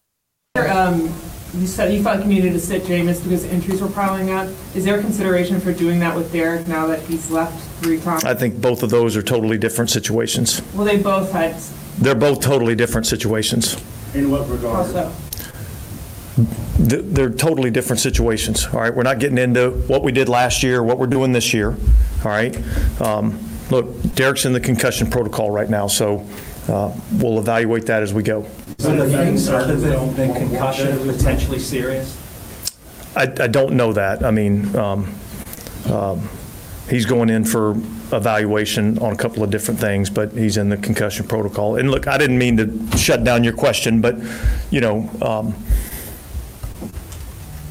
Um, 0.55 1.13
you 1.53 1.67
said 1.67 1.93
you 1.93 2.03
felt 2.03 2.21
like 2.21 2.27
you 2.27 2.33
needed 2.33 2.55
to 2.55 2.59
sit 2.59 2.85
Jameis 2.85 3.23
because 3.23 3.45
injuries 3.45 3.83
were 3.83 3.91
piling 3.91 4.31
up. 4.31 4.49
Is 4.75 4.87
there 4.87 4.99
consideration 4.99 5.61
for 5.61 5.75
doing 5.75 5.99
that 5.99 6.17
with 6.17 6.33
Derek 6.33 6.67
now 6.67 6.87
that 6.87 7.01
he's 7.01 7.31
left 7.31 7.69
three 7.83 8.01
times? 8.01 8.25
I 8.25 8.33
think 8.33 8.63
both 8.63 8.83
of 8.83 8.89
those 8.89 9.15
are 9.15 9.23
totally 9.23 9.59
different 9.59 9.91
situations. 9.91 10.63
Well, 10.73 10.87
they 10.87 10.97
both 10.97 11.31
had. 11.33 11.55
They're 11.99 12.15
both 12.15 12.41
totally 12.41 12.75
different 12.75 13.07
situations. 13.07 13.77
In 14.15 14.31
what 14.31 14.49
regard? 14.49 14.87
Also. 14.87 15.13
They're 16.79 17.31
totally 17.31 17.71
different 17.71 18.01
situations. 18.01 18.67
All 18.67 18.81
right, 18.81 18.95
we're 18.95 19.05
not 19.05 19.21
getting 19.21 19.39
into 19.39 19.71
what 19.87 20.03
we 20.03 20.11
did 20.13 20.29
last 20.29 20.63
year, 20.63 20.83
what 20.83 20.99
we're 20.99 21.07
doing 21.07 21.33
this 21.33 21.55
year. 21.55 21.77
All 22.25 22.31
right. 22.31 22.57
Um, 23.01 23.39
look, 23.71 23.87
Derek's 24.15 24.45
in 24.45 24.53
the 24.53 24.61
concussion 24.61 25.09
protocol 25.09 25.51
right 25.51 25.71
now, 25.71 25.87
so 25.87 26.27
uh, 26.69 26.93
we'll 27.13 27.39
evaluate 27.39 27.87
that 27.87 28.03
as 28.03 28.13
we 28.13 28.23
go. 28.23 28.47
So 28.79 28.97
the 28.97 29.09
things 29.09 29.49
other 29.49 29.77
than, 29.77 30.15
than 30.15 30.35
concussion 30.35 30.99
potentially 31.07 31.61
serious? 31.61 32.21
I, 33.15 33.23
I 33.23 33.47
don't 33.47 33.75
know 33.75 33.93
that. 33.93 34.25
I 34.25 34.31
mean, 34.31 34.75
um, 34.75 35.15
um, 35.87 36.29
he's 36.91 37.07
going 37.07 37.31
in 37.31 37.45
for 37.45 37.73
evaluation 38.13 38.99
on 38.99 39.13
a 39.13 39.17
couple 39.17 39.43
of 39.43 39.51
different 39.51 39.79
things, 39.79 40.11
but 40.11 40.33
he's 40.33 40.57
in 40.57 40.69
the 40.69 40.77
concussion 40.77 41.27
protocol. 41.27 41.77
And 41.77 41.91
look, 41.91 42.09
I 42.09 42.19
didn't 42.19 42.39
mean 42.39 42.57
to 42.57 42.99
shut 42.99 43.23
down 43.23 43.45
your 43.45 43.53
question, 43.53 44.01
but, 44.01 44.17
you 44.71 44.81
know, 44.81 45.09
um, 45.23 45.55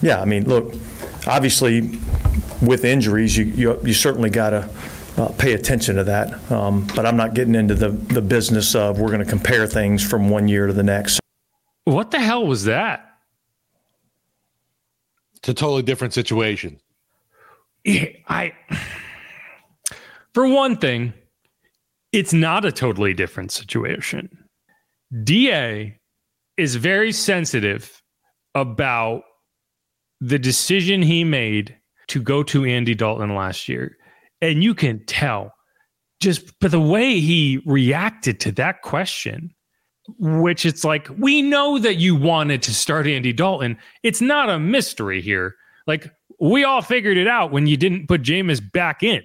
yeah, 0.04 0.22
I 0.22 0.26
mean, 0.26 0.48
look, 0.48 0.74
obviously 1.26 1.98
with 2.62 2.84
injuries, 2.84 3.38
you, 3.38 3.46
you, 3.46 3.80
you 3.84 3.94
certainly 3.94 4.30
got 4.30 4.50
to 4.50 4.70
uh, 5.18 5.30
pay 5.38 5.54
attention 5.54 5.96
to 5.96 6.04
that. 6.04 6.52
Um, 6.52 6.86
but 6.96 7.06
I'm 7.06 7.16
not 7.16 7.34
getting 7.34 7.56
into 7.56 7.74
the, 7.74 7.90
the 7.90 8.22
business 8.22 8.76
of 8.76 9.00
we're 9.00 9.08
going 9.08 9.24
to 9.24 9.30
compare 9.30 9.66
things 9.66 10.08
from 10.08 10.30
one 10.30 10.48
year 10.48 10.68
to 10.68 10.74
the 10.74 10.84
next. 10.84 11.20
What 11.86 12.12
the 12.12 12.20
hell 12.20 12.46
was 12.46 12.66
that? 12.66 13.10
It's 15.38 15.50
a 15.50 15.54
totally 15.54 15.84
different 15.84 16.14
situation. 16.14 16.80
I, 17.88 18.54
for 20.34 20.48
one 20.48 20.78
thing, 20.78 21.14
it's 22.12 22.34
not 22.34 22.66
a 22.66 22.72
totally 22.72 23.14
different 23.14 23.52
situation. 23.52 24.30
DA 25.24 26.00
is 26.58 26.76
very 26.76 27.12
sensitive 27.12 28.02
about 28.56 29.24
the 30.24 30.40
decision 30.40 31.02
he 31.02 31.24
made 31.24 31.76
to 32.08 32.22
go 32.22 32.44
to 32.44 32.64
Andy 32.64 32.96
Dalton 32.96 33.36
last 33.36 33.68
year 33.68 33.98
and 34.42 34.64
you 34.64 34.74
can 34.74 35.04
tell 35.06 35.54
just 36.22 36.58
but 36.60 36.72
the 36.72 36.80
way 36.80 37.20
he 37.20 37.62
reacted 37.66 38.40
to 38.40 38.52
that 38.54 38.82
question, 38.82 39.54
which 40.18 40.66
it's 40.66 40.86
like, 40.86 41.10
we 41.18 41.42
know 41.42 41.78
that 41.78 41.96
you 41.96 42.16
wanted 42.16 42.62
to 42.64 42.74
start 42.74 43.08
Andy 43.08 43.34
Dalton. 43.34 43.78
It's 44.04 44.22
not 44.22 44.50
a 44.50 44.58
mystery 44.60 45.22
here. 45.22 45.56
Like 45.88 46.10
we 46.40 46.64
all 46.64 46.82
figured 46.82 47.18
it 47.18 47.28
out 47.28 47.52
when 47.52 47.68
you 47.68 47.76
didn't 47.76 48.08
put 48.08 48.22
Jameis 48.22 48.62
back 48.72 49.04
in. 49.04 49.24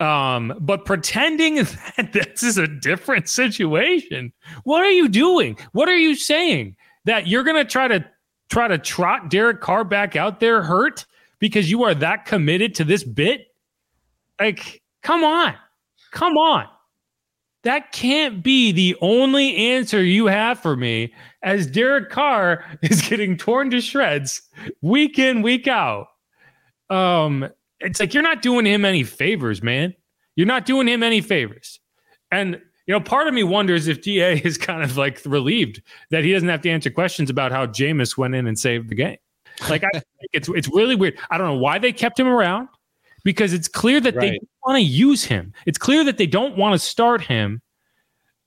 Um, 0.00 0.54
but 0.60 0.84
pretending 0.84 1.54
that 1.96 2.10
this 2.12 2.42
is 2.42 2.58
a 2.58 2.68
different 2.68 3.30
situation. 3.30 4.32
What 4.64 4.82
are 4.82 4.90
you 4.90 5.08
doing? 5.08 5.58
What 5.72 5.88
are 5.88 5.96
you 5.96 6.14
saying? 6.14 6.76
That 7.06 7.26
you're 7.26 7.44
gonna 7.44 7.64
try 7.64 7.88
to 7.88 8.04
try 8.50 8.68
to 8.68 8.78
trot 8.78 9.30
Derek 9.30 9.60
Carr 9.60 9.84
back 9.84 10.16
out 10.16 10.40
there 10.40 10.62
hurt 10.62 11.06
because 11.38 11.70
you 11.70 11.84
are 11.84 11.94
that 11.94 12.26
committed 12.26 12.74
to 12.76 12.84
this 12.84 13.02
bit? 13.02 13.46
Like, 14.38 14.82
come 15.02 15.24
on. 15.24 15.54
Come 16.10 16.36
on. 16.36 16.66
That 17.62 17.92
can't 17.92 18.42
be 18.42 18.72
the 18.72 18.96
only 19.00 19.54
answer 19.56 20.02
you 20.02 20.26
have 20.26 20.58
for 20.58 20.76
me 20.76 21.12
as 21.42 21.66
Derek 21.66 22.10
Carr 22.10 22.64
is 22.82 23.02
getting 23.02 23.36
torn 23.36 23.70
to 23.70 23.80
shreds 23.80 24.42
week 24.82 25.18
in, 25.18 25.42
week 25.42 25.68
out. 25.68 26.08
Um, 26.88 27.48
it's 27.78 28.00
like 28.00 28.12
you're 28.14 28.22
not 28.22 28.42
doing 28.42 28.66
him 28.66 28.84
any 28.84 29.04
favors, 29.04 29.62
man. 29.62 29.94
You're 30.36 30.46
not 30.46 30.66
doing 30.66 30.88
him 30.88 31.02
any 31.02 31.20
favors. 31.20 31.80
And 32.30 32.60
you 32.90 32.96
know, 32.96 33.00
part 33.00 33.28
of 33.28 33.34
me 33.34 33.44
wonders 33.44 33.86
if 33.86 34.02
DA 34.02 34.38
is 34.44 34.58
kind 34.58 34.82
of 34.82 34.96
like 34.96 35.22
relieved 35.24 35.80
that 36.10 36.24
he 36.24 36.32
doesn't 36.32 36.48
have 36.48 36.60
to 36.62 36.70
answer 36.70 36.90
questions 36.90 37.30
about 37.30 37.52
how 37.52 37.64
Jameis 37.64 38.16
went 38.16 38.34
in 38.34 38.48
and 38.48 38.58
saved 38.58 38.88
the 38.88 38.96
game. 38.96 39.18
Like 39.68 39.84
I, 39.84 40.02
it's 40.32 40.48
it's 40.48 40.66
really 40.66 40.96
weird. 40.96 41.16
I 41.30 41.38
don't 41.38 41.46
know 41.46 41.58
why 41.58 41.78
they 41.78 41.92
kept 41.92 42.18
him 42.18 42.26
around 42.26 42.68
because 43.22 43.52
it's 43.52 43.68
clear 43.68 44.00
that 44.00 44.16
right. 44.16 44.32
they 44.32 44.40
want 44.66 44.74
to 44.74 44.82
use 44.82 45.22
him. 45.22 45.52
It's 45.66 45.78
clear 45.78 46.02
that 46.02 46.18
they 46.18 46.26
don't 46.26 46.56
want 46.56 46.72
to 46.72 46.80
start 46.80 47.22
him. 47.22 47.62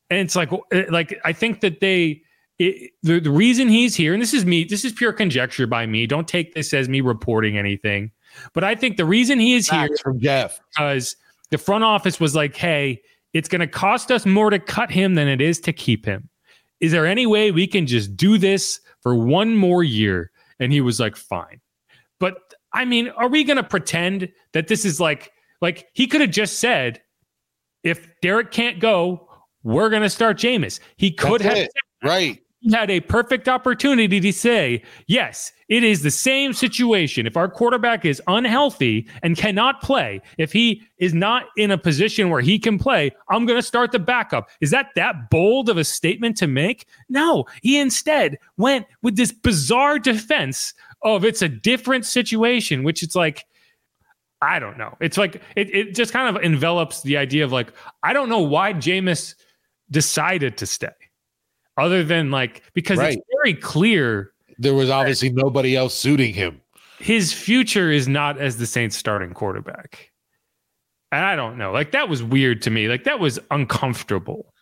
And 0.09 0.19
it's 0.19 0.35
like, 0.35 0.51
eh, 0.73 0.87
like 0.89 1.17
I 1.23 1.31
think 1.31 1.61
that 1.61 1.79
they, 1.79 2.21
it, 2.59 2.91
the, 3.01 3.21
the 3.21 3.31
reason 3.31 3.69
he's 3.69 3.95
here, 3.95 4.11
and 4.11 4.21
this 4.21 4.33
is 4.33 4.43
me, 4.43 4.65
this 4.65 4.83
is 4.83 4.91
pure 4.91 5.13
conjecture 5.13 5.67
by 5.67 5.85
me. 5.85 6.05
Don't 6.05 6.27
take 6.27 6.53
this 6.53 6.73
as 6.73 6.89
me 6.89 6.99
reporting 6.99 7.57
anything. 7.57 8.11
But 8.51 8.65
I 8.65 8.75
think 8.75 8.97
the 8.97 9.05
reason 9.05 9.39
he 9.39 9.53
is 9.53 9.69
Facts 9.69 9.87
here 9.87 9.97
from 10.03 10.19
Jeff 10.19 10.59
because 10.75 11.15
the 11.49 11.57
front 11.57 11.85
office 11.85 12.19
was 12.19 12.35
like, 12.35 12.57
hey, 12.57 13.01
it's 13.33 13.49
going 13.49 13.61
to 13.61 13.67
cost 13.67 14.11
us 14.11 14.25
more 14.25 14.49
to 14.49 14.59
cut 14.59 14.91
him 14.91 15.15
than 15.15 15.27
it 15.27 15.41
is 15.41 15.59
to 15.61 15.73
keep 15.73 16.05
him. 16.05 16.29
Is 16.79 16.91
there 16.91 17.05
any 17.05 17.25
way 17.25 17.51
we 17.51 17.67
can 17.67 17.87
just 17.87 18.15
do 18.15 18.37
this 18.37 18.79
for 19.01 19.15
one 19.15 19.55
more 19.55 19.83
year? 19.83 20.31
And 20.59 20.71
he 20.71 20.81
was 20.81 20.99
like, 20.99 21.15
fine. 21.15 21.61
But 22.19 22.37
I 22.73 22.85
mean, 22.85 23.09
are 23.09 23.27
we 23.27 23.43
going 23.43 23.57
to 23.57 23.63
pretend 23.63 24.29
that 24.53 24.67
this 24.67 24.85
is 24.85 24.99
like 24.99 25.31
like 25.61 25.87
he 25.93 26.07
could 26.07 26.21
have 26.21 26.31
just 26.31 26.59
said, 26.59 27.01
if 27.83 28.07
Derek 28.21 28.51
can't 28.51 28.79
go, 28.79 29.29
we're 29.63 29.89
going 29.89 30.01
to 30.03 30.09
start 30.09 30.37
Jameis. 30.37 30.79
He 30.97 31.11
could 31.11 31.41
That's 31.41 31.59
have 31.59 31.67
right. 32.03 32.42
Had 32.71 32.89
a 32.89 33.01
perfect 33.01 33.49
opportunity 33.49 34.21
to 34.21 34.31
say, 34.31 34.83
yes, 35.07 35.51
it 35.67 35.83
is 35.83 36.01
the 36.01 36.11
same 36.11 36.53
situation. 36.53 37.27
If 37.27 37.35
our 37.35 37.49
quarterback 37.49 38.05
is 38.05 38.21
unhealthy 38.27 39.09
and 39.21 39.35
cannot 39.35 39.81
play, 39.81 40.21
if 40.37 40.53
he 40.53 40.81
is 40.97 41.13
not 41.13 41.47
in 41.57 41.71
a 41.71 41.77
position 41.77 42.29
where 42.29 42.39
he 42.39 42.57
can 42.57 42.79
play, 42.79 43.11
I'm 43.29 43.45
going 43.45 43.59
to 43.59 43.67
start 43.67 43.91
the 43.91 43.99
backup. 43.99 44.49
Is 44.61 44.71
that 44.71 44.91
that 44.95 45.29
bold 45.29 45.67
of 45.67 45.77
a 45.77 45.83
statement 45.83 46.37
to 46.37 46.47
make? 46.47 46.87
No, 47.09 47.45
he 47.61 47.79
instead 47.79 48.37
went 48.55 48.85
with 49.01 49.17
this 49.17 49.33
bizarre 49.33 49.99
defense 49.99 50.73
of 51.01 51.25
it's 51.25 51.41
a 51.41 51.49
different 51.49 52.05
situation, 52.05 52.83
which 52.83 53.03
it's 53.03 53.15
like, 53.15 53.45
I 54.41 54.59
don't 54.59 54.77
know. 54.77 54.95
It's 55.01 55.17
like 55.17 55.41
it, 55.55 55.73
it 55.75 55.95
just 55.95 56.13
kind 56.13 56.33
of 56.33 56.41
envelops 56.41 57.01
the 57.01 57.17
idea 57.17 57.43
of 57.43 57.51
like, 57.51 57.73
I 58.03 58.13
don't 58.13 58.29
know 58.29 58.39
why 58.41 58.73
Jameis 58.73 59.35
decided 59.91 60.57
to 60.57 60.65
stay. 60.65 60.87
Other 61.77 62.03
than 62.03 62.29
like 62.31 62.63
because 62.73 62.99
right. 62.99 63.17
it's 63.17 63.27
very 63.41 63.55
clear 63.55 64.31
there 64.59 64.73
was 64.73 64.89
obviously 64.89 65.29
nobody 65.31 65.75
else 65.75 65.95
suiting 65.95 66.33
him. 66.33 66.61
his 66.99 67.33
future 67.33 67.91
is 67.91 68.07
not 68.07 68.37
as 68.39 68.57
the 68.57 68.65
Saints 68.65 68.95
starting 68.95 69.33
quarterback. 69.33 70.11
And 71.11 71.23
I 71.23 71.35
don't 71.35 71.57
know. 71.57 71.71
Like 71.71 71.91
that 71.91 72.09
was 72.09 72.23
weird 72.23 72.61
to 72.63 72.69
me. 72.69 72.87
Like 72.87 73.03
that 73.03 73.19
was 73.19 73.39
uncomfortable. 73.51 74.53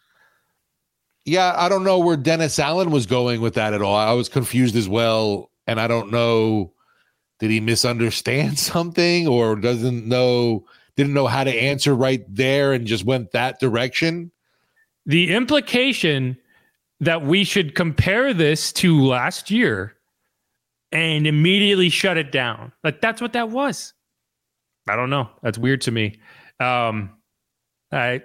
Yeah, 1.24 1.54
I 1.56 1.70
don't 1.70 1.84
know 1.84 2.00
where 2.00 2.18
Dennis 2.18 2.58
Allen 2.60 2.92
was 2.92 3.06
going 3.06 3.42
with 3.42 3.54
that 3.54 3.74
at 3.74 3.82
all. 3.82 3.96
I 3.96 4.14
was 4.14 4.28
confused 4.28 4.76
as 4.76 4.90
well. 4.90 5.52
And 5.68 5.80
I 5.80 5.88
don't 5.88 6.12
know, 6.12 6.74
did 7.40 7.52
he 7.52 7.60
misunderstand 7.60 8.58
something 8.74 9.28
or 9.28 9.56
doesn't 9.56 10.08
know, 10.08 10.66
didn't 10.96 11.14
know 11.14 11.28
how 11.28 11.44
to 11.44 11.52
answer 11.52 11.96
right 11.96 12.24
there 12.28 12.74
and 12.74 12.88
just 12.88 13.06
went 13.06 13.32
that 13.32 13.60
direction? 13.60 14.32
The 15.06 15.34
implication 15.34 16.38
that 17.02 17.26
we 17.26 17.44
should 17.44 17.76
compare 17.76 18.34
this 18.34 18.72
to 18.72 19.04
last 19.04 19.52
year 19.52 19.98
and 20.92 21.28
immediately 21.28 21.90
shut 21.90 22.18
it 22.18 22.32
down. 22.32 22.72
Like 22.84 23.02
that's 23.02 23.22
what 23.22 23.34
that 23.34 23.50
was. 23.50 23.94
I 24.88 24.96
don't 24.96 25.10
know. 25.10 25.30
That's 25.42 25.58
weird 25.58 25.82
to 25.82 25.92
me. 25.92 26.20
Um, 26.60 27.12
I 27.92 28.22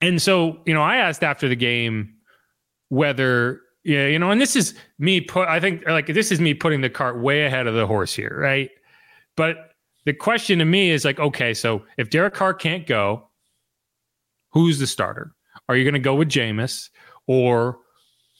and 0.00 0.22
so 0.22 0.60
you 0.64 0.74
know, 0.74 0.82
I 0.82 0.96
asked 0.96 1.22
after 1.22 1.48
the 1.48 1.56
game 1.56 2.14
whether 2.88 3.60
yeah, 3.84 4.06
you 4.06 4.18
know, 4.18 4.30
and 4.30 4.40
this 4.40 4.56
is 4.56 4.74
me 4.98 5.20
put. 5.20 5.48
I 5.48 5.60
think 5.60 5.86
like 5.86 6.06
this 6.06 6.32
is 6.32 6.40
me 6.40 6.54
putting 6.54 6.80
the 6.80 6.90
cart 6.90 7.20
way 7.20 7.44
ahead 7.44 7.66
of 7.66 7.74
the 7.74 7.86
horse 7.86 8.14
here, 8.14 8.36
right? 8.38 8.70
But 9.36 9.72
the 10.06 10.12
question 10.12 10.58
to 10.60 10.64
me 10.64 10.90
is 10.90 11.04
like, 11.04 11.18
okay, 11.18 11.52
so 11.52 11.82
if 11.98 12.10
Derek 12.10 12.34
Carr 12.34 12.54
can't 12.54 12.86
go, 12.86 13.28
who's 14.52 14.78
the 14.78 14.86
starter? 14.86 15.32
Are 15.68 15.76
you 15.76 15.84
going 15.84 15.94
to 15.94 16.00
go 16.00 16.14
with 16.14 16.28
Jameis, 16.28 16.90
or 17.26 17.78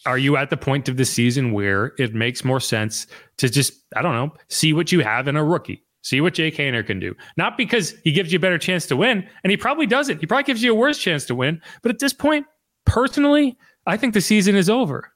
are 0.04 0.18
you 0.18 0.36
at 0.36 0.50
the 0.50 0.56
point 0.56 0.88
of 0.88 0.96
the 0.96 1.04
season 1.04 1.52
where 1.52 1.92
it 1.98 2.14
makes 2.14 2.44
more 2.44 2.60
sense 2.60 3.06
to 3.38 3.48
just, 3.48 3.72
I 3.96 4.02
don't 4.02 4.14
know, 4.14 4.32
see 4.48 4.72
what 4.72 4.92
you 4.92 5.00
have 5.00 5.26
in 5.28 5.36
a 5.36 5.44
rookie? 5.44 5.82
See 6.02 6.20
what 6.20 6.34
Jake 6.34 6.56
Haener 6.56 6.86
can 6.86 7.00
do. 7.00 7.16
Not 7.36 7.56
because 7.56 7.94
he 8.04 8.12
gives 8.12 8.32
you 8.32 8.36
a 8.36 8.40
better 8.40 8.58
chance 8.58 8.86
to 8.86 8.96
win, 8.96 9.28
and 9.42 9.50
he 9.50 9.56
probably 9.56 9.86
doesn't. 9.86 10.20
He 10.20 10.26
probably 10.26 10.44
gives 10.44 10.62
you 10.62 10.70
a 10.70 10.76
worse 10.76 10.98
chance 10.98 11.24
to 11.26 11.34
win. 11.34 11.60
But 11.82 11.90
at 11.90 11.98
this 11.98 12.12
point, 12.12 12.46
personally, 12.84 13.58
I 13.86 13.96
think 13.96 14.14
the 14.14 14.20
season 14.20 14.54
is 14.54 14.70
over. 14.70 15.12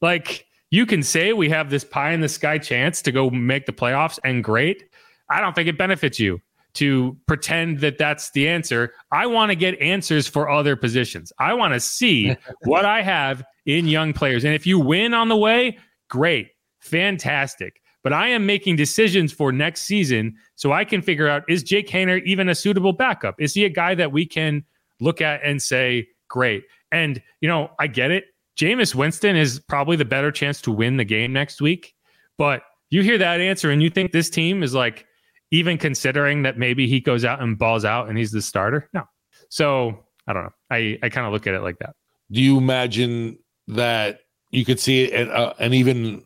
Like 0.00 0.46
you 0.70 0.86
can 0.86 1.02
say 1.02 1.34
we 1.34 1.50
have 1.50 1.68
this 1.68 1.84
pie 1.84 2.12
in 2.12 2.22
the 2.22 2.28
sky 2.28 2.56
chance 2.56 3.02
to 3.02 3.12
go 3.12 3.28
make 3.28 3.66
the 3.66 3.72
playoffs, 3.72 4.18
and 4.24 4.42
great. 4.42 4.84
I 5.28 5.42
don't 5.42 5.54
think 5.54 5.68
it 5.68 5.76
benefits 5.76 6.18
you 6.18 6.40
to 6.74 7.16
pretend 7.26 7.80
that 7.80 7.98
that's 7.98 8.30
the 8.30 8.48
answer. 8.48 8.92
I 9.12 9.26
want 9.26 9.50
to 9.50 9.56
get 9.56 9.80
answers 9.80 10.26
for 10.26 10.48
other 10.48 10.76
positions. 10.76 11.32
I 11.38 11.54
want 11.54 11.74
to 11.74 11.80
see 11.80 12.36
what 12.64 12.84
I 12.84 13.02
have 13.02 13.44
in 13.66 13.86
young 13.86 14.12
players. 14.12 14.44
And 14.44 14.54
if 14.54 14.66
you 14.66 14.78
win 14.78 15.14
on 15.14 15.28
the 15.28 15.36
way, 15.36 15.78
great, 16.08 16.50
fantastic. 16.80 17.80
But 18.02 18.12
I 18.12 18.28
am 18.28 18.46
making 18.46 18.76
decisions 18.76 19.32
for 19.32 19.52
next 19.52 19.82
season 19.82 20.34
so 20.54 20.72
I 20.72 20.84
can 20.84 21.02
figure 21.02 21.28
out 21.28 21.42
is 21.48 21.62
Jake 21.62 21.88
Haener 21.88 22.22
even 22.24 22.48
a 22.48 22.54
suitable 22.54 22.92
backup? 22.92 23.34
Is 23.38 23.52
he 23.54 23.64
a 23.64 23.68
guy 23.68 23.94
that 23.94 24.10
we 24.10 24.24
can 24.24 24.64
look 25.00 25.20
at 25.20 25.40
and 25.44 25.60
say, 25.60 26.08
great? 26.28 26.64
And, 26.92 27.22
you 27.40 27.48
know, 27.48 27.70
I 27.78 27.86
get 27.86 28.10
it. 28.10 28.24
Jameis 28.56 28.94
Winston 28.94 29.36
is 29.36 29.60
probably 29.68 29.96
the 29.96 30.04
better 30.04 30.30
chance 30.30 30.60
to 30.62 30.70
win 30.70 30.96
the 30.96 31.04
game 31.04 31.32
next 31.32 31.60
week. 31.60 31.94
But 32.38 32.62
you 32.88 33.02
hear 33.02 33.18
that 33.18 33.40
answer 33.40 33.70
and 33.70 33.82
you 33.82 33.90
think 33.90 34.12
this 34.12 34.30
team 34.30 34.62
is 34.62 34.74
like 34.74 35.06
even 35.50 35.78
considering 35.78 36.42
that 36.42 36.58
maybe 36.58 36.86
he 36.86 37.00
goes 37.00 37.24
out 37.24 37.42
and 37.42 37.58
balls 37.58 37.84
out 37.84 38.08
and 38.08 38.16
he's 38.18 38.30
the 38.30 38.42
starter? 38.42 38.88
No. 38.92 39.02
So 39.48 40.04
I 40.26 40.32
don't 40.32 40.44
know. 40.44 40.54
I, 40.70 40.98
I 41.02 41.08
kind 41.08 41.26
of 41.26 41.32
look 41.32 41.46
at 41.46 41.54
it 41.54 41.60
like 41.60 41.78
that. 41.78 41.94
Do 42.30 42.40
you 42.40 42.58
imagine 42.58 43.38
that 43.68 44.20
you 44.50 44.64
could 44.64 44.78
see 44.78 45.12
an, 45.12 45.30
uh, 45.30 45.54
an 45.58 45.74
even 45.74 46.24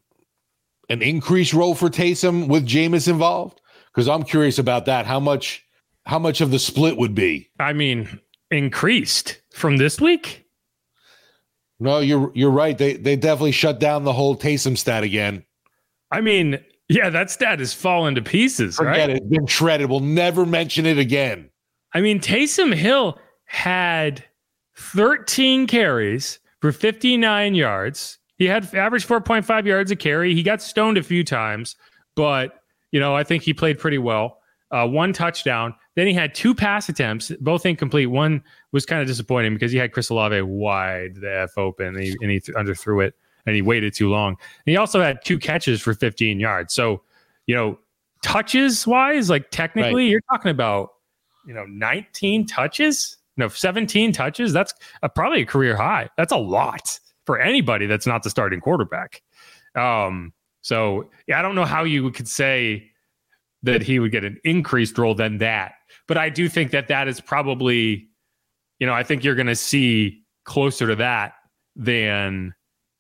an 0.91 1.03
increased 1.03 1.55
role 1.55 1.75
for 1.75 1.89
Taysom 1.89 2.49
with 2.49 2.67
Jameis 2.67 3.09
involved? 3.09 3.61
Because 3.87 4.09
I'm 4.09 4.25
curious 4.25 4.59
about 4.59 4.87
that. 4.87 5.07
How 5.07 5.21
much 5.21 5.65
how 6.05 6.19
much 6.19 6.41
of 6.41 6.51
the 6.51 6.59
split 6.59 6.97
would 6.97 7.15
be? 7.15 7.51
I 7.59 7.73
mean, 7.73 8.21
increased 8.51 9.41
from 9.53 9.79
this 9.79 10.01
week. 10.01 10.45
No, 11.81 11.99
you're 11.99 12.31
you're 12.35 12.51
right. 12.51 12.77
They 12.77 12.95
they 12.95 13.17
definitely 13.17 13.53
shut 13.53 13.81
down 13.81 14.05
the 14.05 14.13
whole 14.13 14.37
Taysom 14.37 14.77
stat 14.77 15.03
again. 15.03 15.45
I 16.11 16.21
mean, 16.21 16.63
yeah, 16.89 17.11
that 17.11 17.31
stat 17.31 17.59
has 17.61 17.73
fallen 17.73 18.15
to 18.15 18.23
pieces. 18.23 18.77
Forget 18.77 19.09
right? 19.09 19.11
it. 19.11 19.17
It's 19.19 19.27
been 19.27 19.47
shredded. 19.47 19.91
We'll 19.91 20.01
never 20.01 20.45
mention 20.45 20.87
it 20.87 20.99
again. 20.99 21.51
I 21.93 22.01
mean, 22.01 22.21
Taysom 22.21 22.75
Hill 22.75 23.19
had 23.45 24.25
13 24.77 25.67
carries 25.67 26.41
for 26.61 26.73
59 26.73 27.55
yards. 27.55 28.19
He 28.37 28.47
had 28.47 28.75
average 28.75 29.07
4.5 29.07 29.65
yards 29.65 29.91
a 29.91 29.97
carry. 29.97 30.35
He 30.35 30.43
got 30.43 30.61
stoned 30.61 30.99
a 30.99 31.03
few 31.03 31.23
times, 31.25 31.77
but 32.17 32.61
you 32.91 33.01
know, 33.01 33.15
I 33.15 33.25
think 33.25 33.43
he 33.43 33.55
played 33.55 33.79
pretty 33.79 33.99
well. 33.99 34.39
Uh, 34.71 34.87
one 34.87 35.13
touchdown. 35.13 35.75
Then 35.95 36.07
he 36.07 36.13
had 36.13 36.35
two 36.35 36.55
pass 36.55 36.89
attempts, 36.89 37.31
both 37.41 37.65
incomplete. 37.65 38.11
One 38.11 38.43
was 38.73 38.85
kind 38.85 39.01
of 39.01 39.07
disappointing 39.07 39.55
because 39.55 39.71
he 39.71 39.79
had 39.79 39.93
Chris 39.93 40.11
Olave 40.11 40.43
wide 40.43 41.17
the 41.17 41.43
f 41.43 41.57
open, 41.57 41.89
and 41.89 42.03
he, 42.03 42.17
and 42.21 42.31
he 42.31 42.41
th- 42.41 42.57
underthrew 42.57 43.05
it, 43.05 43.15
and 43.47 43.55
he 43.55 43.63
waited 43.63 43.95
too 43.95 44.11
long. 44.11 44.31
And 44.31 44.73
he 44.73 44.77
also 44.77 45.01
had 45.01 45.25
two 45.25 45.39
catches 45.39 45.81
for 45.81 45.95
15 45.95 46.41
yards. 46.41 46.75
So, 46.75 47.03
you 47.47 47.55
know, 47.55 47.79
touches 48.23 48.87
wise, 48.87 49.29
like 49.31 49.51
technically, 49.51 50.05
right. 50.05 50.11
you're 50.11 50.23
talking 50.31 50.51
about 50.51 50.91
you 51.47 51.53
know 51.53 51.65
19 51.67 52.47
touches 52.47 53.19
no, 53.37 53.49
17 53.49 54.13
touches. 54.13 54.53
That's 54.53 54.75
a, 55.03 55.09
probably 55.09 55.43
a 55.43 55.47
career 55.47 55.77
high. 55.77 56.09
That's 56.17 56.33
a 56.33 56.37
lot 56.37 56.99
for 57.27 57.39
anybody 57.39 57.87
that's 57.87 58.07
not 58.07 58.23
the 58.23 58.31
starting 58.31 58.61
quarterback. 58.61 59.23
Um, 59.75 60.33
so 60.63 61.11
yeah, 61.27 61.39
I 61.39 61.43
don't 61.43 61.55
know 61.55 61.65
how 61.65 61.85
you 61.85 62.11
could 62.11 62.29
say 62.29 62.91
that 63.63 63.83
he 63.83 63.99
would 63.99 64.13
get 64.13 64.25
an 64.25 64.39
increased 64.45 64.99
role 64.99 65.15
than 65.15 65.39
that, 65.39 65.73
but 66.07 66.19
I 66.19 66.29
do 66.29 66.49
think 66.49 66.71
that 66.73 66.89
that 66.89 67.09
is 67.09 67.21
probably, 67.21 68.09
you 68.79 68.87
know, 68.87 68.93
I 68.93 69.03
think 69.03 69.25
you're 69.25 69.35
going 69.35 69.47
to 69.47 69.57
see 69.57 70.23
closer 70.45 70.87
to 70.87 70.97
that 70.97 71.33
than 71.75 72.55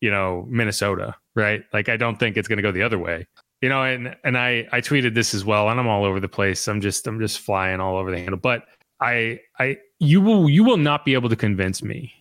you 0.04 0.10
know 0.10 0.46
Minnesota, 0.50 1.16
right? 1.34 1.62
Like 1.72 1.88
I 1.88 1.96
don't 1.96 2.18
think 2.18 2.36
it's 2.36 2.46
going 2.46 2.58
to 2.58 2.62
go 2.62 2.70
the 2.70 2.82
other 2.82 2.98
way. 2.98 3.26
You 3.62 3.70
know, 3.70 3.82
and 3.82 4.14
and 4.22 4.36
I 4.36 4.68
I 4.70 4.82
tweeted 4.82 5.14
this 5.14 5.32
as 5.32 5.46
well, 5.46 5.70
and 5.70 5.80
I'm 5.80 5.88
all 5.88 6.04
over 6.04 6.20
the 6.20 6.28
place. 6.28 6.68
I'm 6.68 6.82
just 6.82 7.06
I'm 7.06 7.18
just 7.18 7.40
flying 7.40 7.80
all 7.80 7.96
over 7.96 8.10
the 8.10 8.18
handle, 8.18 8.36
but 8.36 8.66
I 9.00 9.40
I 9.58 9.78
you 10.00 10.20
will 10.20 10.50
you 10.50 10.62
will 10.62 10.76
not 10.76 11.06
be 11.06 11.14
able 11.14 11.30
to 11.30 11.36
convince 11.36 11.82
me. 11.82 12.12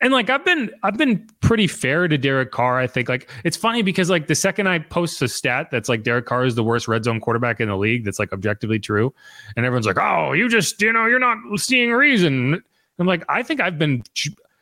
And 0.00 0.12
like 0.12 0.28
I've 0.28 0.44
been 0.44 0.72
I've 0.82 0.96
been 0.96 1.24
pretty 1.40 1.68
fair 1.68 2.08
to 2.08 2.18
Derek 2.18 2.50
Carr. 2.50 2.80
I 2.80 2.88
think 2.88 3.08
like 3.08 3.30
it's 3.44 3.56
funny 3.56 3.82
because 3.82 4.10
like 4.10 4.26
the 4.26 4.34
second 4.34 4.66
I 4.66 4.80
post 4.80 5.22
a 5.22 5.28
stat 5.28 5.68
that's 5.70 5.88
like 5.88 6.02
Derek 6.02 6.26
Carr 6.26 6.44
is 6.46 6.56
the 6.56 6.64
worst 6.64 6.88
red 6.88 7.04
zone 7.04 7.20
quarterback 7.20 7.60
in 7.60 7.68
the 7.68 7.76
league, 7.76 8.04
that's 8.04 8.18
like 8.18 8.32
objectively 8.32 8.80
true, 8.80 9.14
and 9.56 9.64
everyone's 9.64 9.86
like, 9.86 9.98
oh, 10.00 10.32
you 10.32 10.48
just 10.48 10.82
you 10.82 10.92
know 10.92 11.06
you're 11.06 11.20
not 11.20 11.38
seeing 11.60 11.92
reason. 11.92 12.60
I'm 12.98 13.06
like 13.06 13.24
I 13.28 13.44
think 13.44 13.60
I've 13.60 13.78
been 13.78 14.02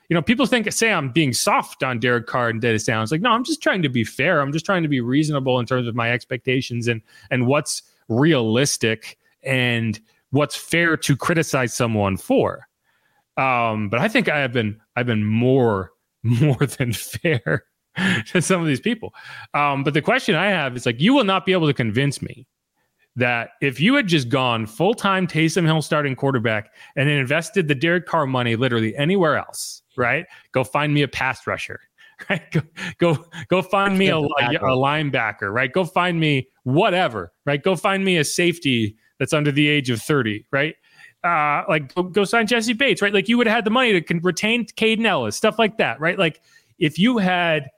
you 0.08 0.14
know, 0.14 0.22
people 0.22 0.46
think 0.46 0.70
say 0.72 0.90
I'm 0.90 1.10
being 1.10 1.32
soft 1.32 1.82
on 1.82 1.98
Derek 1.98 2.26
Carr 2.26 2.48
and 2.48 2.60
Dennis 2.60 2.88
Allen. 2.88 3.02
It's 3.02 3.12
like, 3.12 3.20
no, 3.20 3.30
I'm 3.30 3.44
just 3.44 3.62
trying 3.62 3.82
to 3.82 3.88
be 3.88 4.04
fair. 4.04 4.40
I'm 4.40 4.52
just 4.52 4.64
trying 4.64 4.82
to 4.82 4.88
be 4.88 5.00
reasonable 5.00 5.58
in 5.60 5.66
terms 5.66 5.86
of 5.86 5.94
my 5.94 6.10
expectations 6.10 6.88
and 6.88 7.02
and 7.30 7.46
what's 7.46 7.82
realistic 8.08 9.18
and 9.42 10.00
what's 10.30 10.56
fair 10.56 10.96
to 10.96 11.16
criticize 11.16 11.74
someone 11.74 12.16
for. 12.16 12.68
Um, 13.36 13.88
but 13.88 14.00
I 14.00 14.08
think 14.08 14.28
I 14.28 14.38
have 14.38 14.52
been 14.52 14.80
I've 14.96 15.06
been 15.06 15.24
more 15.24 15.92
more 16.22 16.56
than 16.56 16.92
fair 16.92 17.64
to 18.26 18.40
some 18.42 18.60
of 18.60 18.66
these 18.66 18.80
people. 18.80 19.14
Um, 19.54 19.84
but 19.84 19.94
the 19.94 20.02
question 20.02 20.34
I 20.34 20.46
have 20.46 20.76
is 20.76 20.86
like, 20.86 21.00
you 21.00 21.12
will 21.12 21.24
not 21.24 21.44
be 21.44 21.52
able 21.52 21.66
to 21.66 21.74
convince 21.74 22.22
me 22.22 22.46
that 23.16 23.50
if 23.60 23.80
you 23.80 23.94
had 23.94 24.06
just 24.06 24.28
gone 24.28 24.64
full 24.64 24.94
time 24.94 25.26
Taysom 25.26 25.64
Hill 25.64 25.82
starting 25.82 26.14
quarterback 26.14 26.72
and 26.96 27.08
invested 27.08 27.68
the 27.68 27.74
Derek 27.74 28.06
Carr 28.06 28.26
money 28.26 28.56
literally 28.56 28.96
anywhere 28.96 29.36
else, 29.36 29.77
right? 29.98 30.26
Go 30.52 30.64
find 30.64 30.94
me 30.94 31.02
a 31.02 31.08
pass 31.08 31.46
rusher, 31.46 31.80
right? 32.30 32.42
Go 32.52 32.62
go 32.98 33.24
go 33.48 33.62
find 33.62 33.98
me 33.98 34.08
a, 34.08 34.18
a, 34.18 34.22
linebacker, 34.22 35.52
right? 35.52 35.72
Go 35.72 35.84
find 35.84 36.18
me 36.18 36.48
whatever, 36.62 37.32
right? 37.44 37.62
Go 37.62 37.76
find 37.76 38.04
me 38.04 38.16
a 38.16 38.24
safety 38.24 38.96
that's 39.18 39.32
under 39.32 39.50
the 39.50 39.68
age 39.68 39.90
of 39.90 40.00
30, 40.00 40.46
right? 40.52 40.76
Uh, 41.24 41.64
like 41.68 41.94
go, 41.94 42.04
go 42.04 42.24
sign 42.24 42.46
Jessie 42.46 42.72
Bates, 42.72 43.02
right? 43.02 43.12
Like 43.12 43.28
you 43.28 43.36
would 43.36 43.48
have 43.48 43.56
had 43.56 43.64
the 43.64 43.70
money 43.70 43.92
to 43.92 44.00
con- 44.00 44.20
retain 44.22 44.64
Kaden 44.64 45.04
Elliss, 45.04 45.36
stuff 45.36 45.58
like 45.58 45.78
that, 45.78 46.00
right? 46.00 46.18
Like 46.18 46.40
if 46.78 46.98
you 46.98 47.18
had 47.18 47.68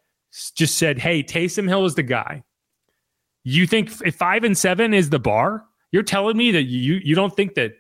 just 0.54 0.76
said, 0.76 0.98
"Hey, 0.98 1.22
Taysom 1.22 1.66
Hill 1.66 1.86
is 1.86 1.94
the 1.94 2.02
guy," 2.02 2.44
you 3.44 3.66
think 3.66 3.90
if 4.04 4.14
five 4.14 4.44
and 4.44 4.56
seven 4.56 4.92
is 4.92 5.10
the 5.10 5.18
bar? 5.18 5.64
You're 5.92 6.02
telling 6.02 6.36
me 6.36 6.52
that 6.52 6.64
you 6.64 7.00
you 7.02 7.14
don't 7.14 7.34
think 7.34 7.54
that 7.54 7.72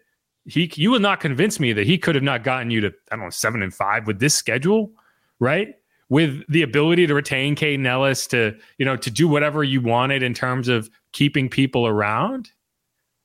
he 0.50 0.70
you 0.74 0.90
will 0.90 1.00
not 1.00 1.20
convince 1.20 1.60
me 1.60 1.72
that 1.72 1.86
he 1.86 1.98
could 1.98 2.14
have 2.14 2.24
not 2.24 2.44
gotten 2.44 2.70
you 2.70 2.80
to 2.80 2.92
I 3.10 3.16
don't 3.16 3.26
know 3.26 3.30
seven 3.30 3.62
and 3.62 3.72
five 3.72 4.06
with 4.06 4.20
this 4.20 4.34
schedule, 4.34 4.92
right? 5.38 5.74
With 6.08 6.42
the 6.48 6.62
ability 6.62 7.06
to 7.06 7.14
retain 7.14 7.54
Kaden 7.54 7.86
Elliss 7.86 8.26
to 8.28 8.56
you 8.78 8.84
know 8.84 8.96
to 8.96 9.10
do 9.10 9.28
whatever 9.28 9.62
you 9.62 9.80
wanted 9.80 10.22
in 10.22 10.34
terms 10.34 10.68
of 10.68 10.90
keeping 11.12 11.48
people 11.48 11.86
around. 11.86 12.50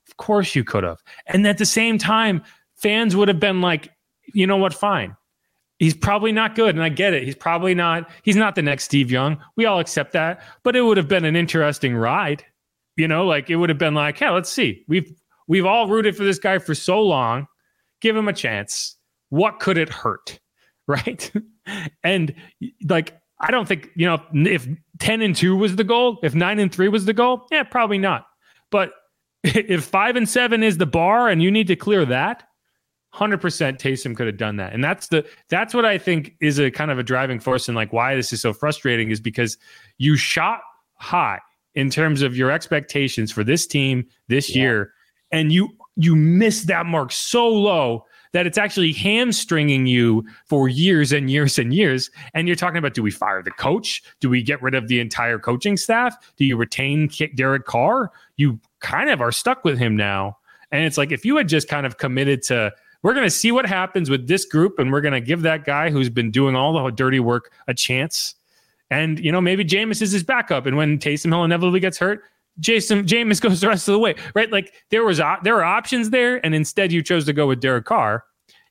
Of 0.08 0.16
course 0.16 0.54
you 0.54 0.64
could 0.64 0.84
have. 0.84 1.02
And 1.26 1.46
at 1.46 1.58
the 1.58 1.66
same 1.66 1.98
time, 1.98 2.42
fans 2.76 3.16
would 3.16 3.28
have 3.28 3.40
been 3.40 3.60
like, 3.60 3.90
you 4.34 4.46
know 4.46 4.56
what, 4.56 4.72
fine. 4.72 5.16
He's 5.78 5.94
probably 5.94 6.32
not 6.32 6.54
good. 6.54 6.74
And 6.74 6.82
I 6.82 6.88
get 6.88 7.12
it. 7.12 7.24
He's 7.24 7.34
probably 7.34 7.74
not, 7.74 8.08
he's 8.22 8.36
not 8.36 8.54
the 8.54 8.62
next 8.62 8.84
Steve 8.84 9.10
Young. 9.10 9.38
We 9.56 9.66
all 9.66 9.78
accept 9.78 10.12
that. 10.12 10.42
But 10.62 10.76
it 10.76 10.82
would 10.82 10.96
have 10.96 11.08
been 11.08 11.24
an 11.24 11.36
interesting 11.36 11.94
ride. 11.96 12.44
You 12.96 13.08
know, 13.08 13.26
like 13.26 13.50
it 13.50 13.56
would 13.56 13.68
have 13.68 13.78
been 13.78 13.94
like, 13.94 14.20
yeah, 14.20 14.30
let's 14.30 14.48
see. 14.48 14.84
We've 14.88 15.12
we've 15.46 15.66
all 15.66 15.88
rooted 15.88 16.16
for 16.16 16.24
this 16.24 16.38
guy 16.38 16.58
for 16.58 16.74
so 16.74 17.00
long. 17.00 17.46
Give 18.00 18.16
him 18.16 18.28
a 18.28 18.32
chance. 18.32 18.96
What 19.30 19.60
could 19.60 19.78
it 19.78 19.88
hurt? 19.88 20.40
Right. 20.88 21.32
and 22.04 22.32
like, 22.88 23.18
I 23.40 23.50
don't 23.50 23.66
think, 23.66 23.90
you 23.96 24.06
know, 24.06 24.22
if 24.32 24.68
10 25.00 25.20
and 25.20 25.34
2 25.34 25.56
was 25.56 25.74
the 25.74 25.82
goal, 25.82 26.20
if 26.22 26.32
9 26.32 26.60
and 26.60 26.72
3 26.72 26.86
was 26.86 27.06
the 27.06 27.12
goal, 27.12 27.44
yeah, 27.50 27.64
probably 27.64 27.98
not. 27.98 28.28
But 28.70 28.92
if 29.42 29.82
5 29.82 30.14
and 30.14 30.28
7 30.28 30.62
is 30.62 30.78
the 30.78 30.86
bar 30.86 31.28
and 31.28 31.42
you 31.42 31.50
need 31.50 31.66
to 31.66 31.74
clear 31.74 32.04
that, 32.04 32.44
100% 33.16 33.40
Taysom 33.78 34.16
could 34.16 34.26
have 34.26 34.36
done 34.36 34.56
that. 34.56 34.72
And 34.72 34.84
that's 34.84 35.08
the 35.08 35.26
that's 35.48 35.72
what 35.74 35.84
I 35.84 35.98
think 35.98 36.36
is 36.40 36.58
a 36.58 36.70
kind 36.70 36.90
of 36.90 36.98
a 36.98 37.02
driving 37.02 37.40
force 37.40 37.68
and 37.68 37.74
like 37.74 37.92
why 37.92 38.14
this 38.14 38.32
is 38.32 38.40
so 38.40 38.52
frustrating 38.52 39.10
is 39.10 39.20
because 39.20 39.56
you 39.98 40.16
shot 40.16 40.60
high 40.94 41.40
in 41.74 41.90
terms 41.90 42.22
of 42.22 42.36
your 42.36 42.50
expectations 42.50 43.32
for 43.32 43.42
this 43.42 43.66
team 43.66 44.06
this 44.28 44.54
yeah. 44.54 44.62
year 44.62 44.92
and 45.32 45.52
you 45.52 45.68
you 45.96 46.14
miss 46.14 46.64
that 46.64 46.86
mark 46.86 47.10
so 47.10 47.48
low 47.48 48.04
that 48.32 48.46
it's 48.46 48.58
actually 48.58 48.92
hamstringing 48.92 49.86
you 49.86 50.22
for 50.44 50.68
years 50.68 51.10
and 51.10 51.30
years 51.30 51.58
and 51.58 51.72
years. 51.72 52.10
And 52.34 52.46
you're 52.46 52.54
talking 52.54 52.76
about 52.76 52.92
do 52.92 53.02
we 53.02 53.10
fire 53.10 53.42
the 53.42 53.50
coach? 53.50 54.02
Do 54.20 54.28
we 54.28 54.42
get 54.42 54.60
rid 54.60 54.74
of 54.74 54.88
the 54.88 55.00
entire 55.00 55.38
coaching 55.38 55.78
staff? 55.78 56.14
Do 56.36 56.44
you 56.44 56.56
retain 56.56 57.08
Derek 57.34 57.64
Carr? 57.64 58.12
You 58.36 58.60
kind 58.80 59.08
of 59.08 59.22
are 59.22 59.32
stuck 59.32 59.64
with 59.64 59.78
him 59.78 59.96
now. 59.96 60.36
And 60.70 60.84
it's 60.84 60.98
like 60.98 61.12
if 61.12 61.24
you 61.24 61.36
had 61.36 61.48
just 61.48 61.66
kind 61.68 61.86
of 61.86 61.96
committed 61.96 62.42
to, 62.44 62.72
we're 63.02 63.14
going 63.14 63.26
to 63.26 63.30
see 63.30 63.52
what 63.52 63.64
happens 63.64 64.10
with 64.10 64.28
this 64.28 64.44
group 64.44 64.78
and 64.78 64.92
we're 64.92 65.00
going 65.00 65.14
to 65.14 65.20
give 65.20 65.42
that 65.42 65.64
guy 65.64 65.88
who's 65.90 66.10
been 66.10 66.30
doing 66.30 66.54
all 66.54 66.72
the 66.74 66.90
dirty 66.90 67.20
work 67.20 67.52
a 67.68 67.74
chance. 67.74 68.34
And, 68.90 69.18
you 69.18 69.32
know, 69.32 69.40
maybe 69.40 69.64
Jameis 69.64 70.02
is 70.02 70.12
his 70.12 70.22
backup. 70.22 70.66
And 70.66 70.76
when 70.76 70.98
Taysom 70.98 71.30
Hill 71.30 71.44
inevitably 71.44 71.80
gets 71.80 71.98
hurt, 71.98 72.22
Jason 72.60 73.04
Jameis 73.04 73.40
goes 73.42 73.60
the 73.60 73.68
rest 73.68 73.88
of 73.88 73.92
the 73.92 73.98
way, 73.98 74.14
right? 74.34 74.50
Like 74.50 74.74
there 74.90 75.04
was 75.04 75.18
there 75.42 75.56
are 75.56 75.64
options 75.64 76.10
there, 76.10 76.44
and 76.44 76.54
instead 76.54 76.92
you 76.92 77.02
chose 77.02 77.26
to 77.26 77.32
go 77.32 77.46
with 77.46 77.60
Derek 77.60 77.84
Carr, 77.84 78.24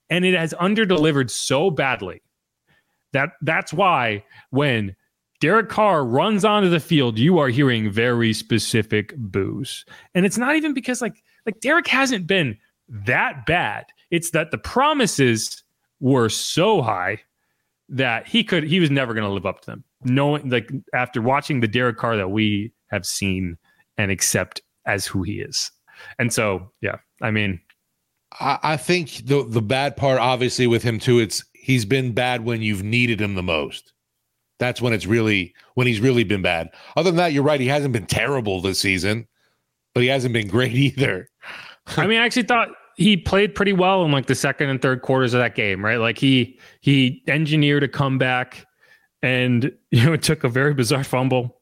and 0.09 0.25
it 0.25 0.35
has 0.35 0.53
underdelivered 0.55 1.29
so 1.29 1.69
badly 1.69 2.21
that 3.13 3.29
that's 3.41 3.73
why 3.73 4.23
when 4.49 4.95
Derek 5.39 5.69
Carr 5.69 6.05
runs 6.05 6.43
onto 6.45 6.69
the 6.69 6.79
field, 6.79 7.17
you 7.19 7.39
are 7.39 7.49
hearing 7.49 7.89
very 7.89 8.33
specific 8.33 9.13
boos, 9.17 9.85
and 10.13 10.25
it's 10.25 10.37
not 10.37 10.55
even 10.55 10.73
because 10.73 11.01
like 11.01 11.23
like 11.45 11.59
Derek 11.59 11.87
hasn't 11.87 12.27
been 12.27 12.57
that 12.89 13.45
bad. 13.45 13.85
It's 14.11 14.31
that 14.31 14.51
the 14.51 14.57
promises 14.57 15.63
were 15.99 16.29
so 16.29 16.81
high 16.81 17.21
that 17.89 18.27
he 18.27 18.43
could 18.43 18.63
he 18.63 18.79
was 18.79 18.91
never 18.91 19.13
going 19.13 19.25
to 19.25 19.31
live 19.33 19.45
up 19.45 19.61
to 19.61 19.67
them. 19.67 19.83
Knowing 20.03 20.49
like 20.49 20.71
after 20.93 21.21
watching 21.21 21.59
the 21.59 21.67
Derek 21.67 21.97
Carr 21.97 22.17
that 22.17 22.29
we 22.29 22.71
have 22.87 23.05
seen 23.05 23.57
and 23.97 24.11
accept 24.11 24.61
as 24.85 25.05
who 25.05 25.23
he 25.23 25.39
is. 25.39 25.71
And 26.19 26.31
so, 26.31 26.71
yeah, 26.81 26.97
I 27.21 27.31
mean, 27.31 27.59
I, 28.39 28.59
I 28.63 28.77
think 28.77 29.25
the 29.25 29.45
the 29.47 29.61
bad 29.61 29.95
part, 29.95 30.19
obviously, 30.19 30.67
with 30.67 30.83
him 30.83 30.99
too, 30.99 31.19
it's 31.19 31.43
he's 31.53 31.85
been 31.85 32.13
bad 32.13 32.43
when 32.45 32.61
you've 32.61 32.83
needed 32.83 33.21
him 33.21 33.35
the 33.35 33.43
most. 33.43 33.93
That's 34.59 34.81
when 34.81 34.93
it's 34.93 35.05
really 35.05 35.53
when 35.75 35.87
he's 35.87 35.99
really 35.99 36.23
been 36.23 36.41
bad. 36.41 36.69
Other 36.95 37.11
than 37.11 37.17
that, 37.17 37.33
you're 37.33 37.43
right. 37.43 37.59
He 37.59 37.67
hasn't 37.67 37.93
been 37.93 38.05
terrible 38.05 38.61
this 38.61 38.79
season, 38.79 39.27
but 39.93 40.03
he 40.03 40.09
hasn't 40.09 40.33
been 40.33 40.47
great 40.49 40.73
either. 40.73 41.29
I 41.97 42.07
mean, 42.07 42.19
I 42.19 42.25
actually 42.25 42.43
thought 42.43 42.69
he 42.95 43.17
played 43.17 43.55
pretty 43.55 43.73
well 43.73 44.03
in 44.05 44.11
like 44.11 44.25
the 44.25 44.35
second 44.35 44.69
and 44.69 44.81
third 44.81 45.01
quarters 45.01 45.33
of 45.33 45.39
that 45.39 45.55
game, 45.55 45.83
right? 45.83 45.97
Like 45.97 46.17
he 46.17 46.59
he 46.81 47.23
engineered 47.27 47.83
a 47.83 47.87
comeback 47.87 48.65
and 49.21 49.71
you 49.91 50.05
know 50.05 50.13
it 50.13 50.23
took 50.23 50.43
a 50.43 50.49
very 50.49 50.73
bizarre 50.73 51.03
fumble 51.03 51.61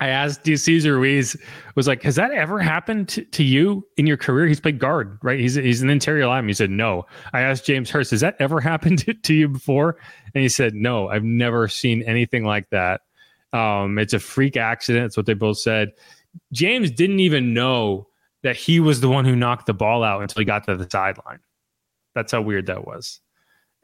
I 0.00 0.08
asked 0.08 0.44
Cesar 0.44 0.96
Ruiz 0.96 1.36
was 1.74 1.88
like, 1.88 2.02
has 2.04 2.14
that 2.16 2.30
ever 2.30 2.60
happened 2.60 3.08
to, 3.08 3.24
to, 3.24 3.42
you 3.42 3.84
in 3.96 4.06
your 4.06 4.16
career? 4.16 4.46
He's 4.46 4.60
played 4.60 4.78
guard, 4.78 5.18
right? 5.22 5.40
He's 5.40 5.56
he's 5.56 5.82
an 5.82 5.90
interior 5.90 6.26
lineman. 6.26 6.48
He 6.48 6.54
said 6.54 6.70
no. 6.70 7.04
I 7.32 7.40
asked 7.40 7.66
James 7.66 7.90
Hurst, 7.90 8.12
has 8.12 8.20
that 8.20 8.36
ever 8.38 8.60
happened 8.72 9.00
to, 9.00 9.14
to 9.14 9.34
you 9.34 9.48
before? 9.48 9.98
And 10.34 10.42
he 10.42 10.48
said 10.48 10.74
no. 10.74 11.08
I've 11.08 11.24
never 11.24 11.66
seen 11.66 12.02
anything 12.02 12.44
like 12.44 12.70
that. 12.70 13.00
Um, 13.52 13.98
it's 13.98 14.12
a 14.12 14.18
freak 14.20 14.56
accident. 14.56 15.04
That's 15.04 15.16
what 15.16 15.26
they 15.26 15.34
both 15.34 15.58
said. 15.58 15.92
James 16.52 16.90
didn't 16.90 17.20
even 17.20 17.52
know 17.52 18.06
that 18.42 18.56
he 18.56 18.78
was 18.78 19.00
the 19.00 19.08
one 19.08 19.24
who 19.24 19.34
knocked 19.34 19.66
the 19.66 19.74
ball 19.74 20.04
out 20.04 20.22
until 20.22 20.40
he 20.40 20.44
got 20.44 20.64
to 20.66 20.76
the 20.76 20.88
sideline. 20.88 21.40
That's 22.14 22.32
how 22.32 22.42
weird 22.42 22.66
that 22.66 22.86
was. 22.86 23.20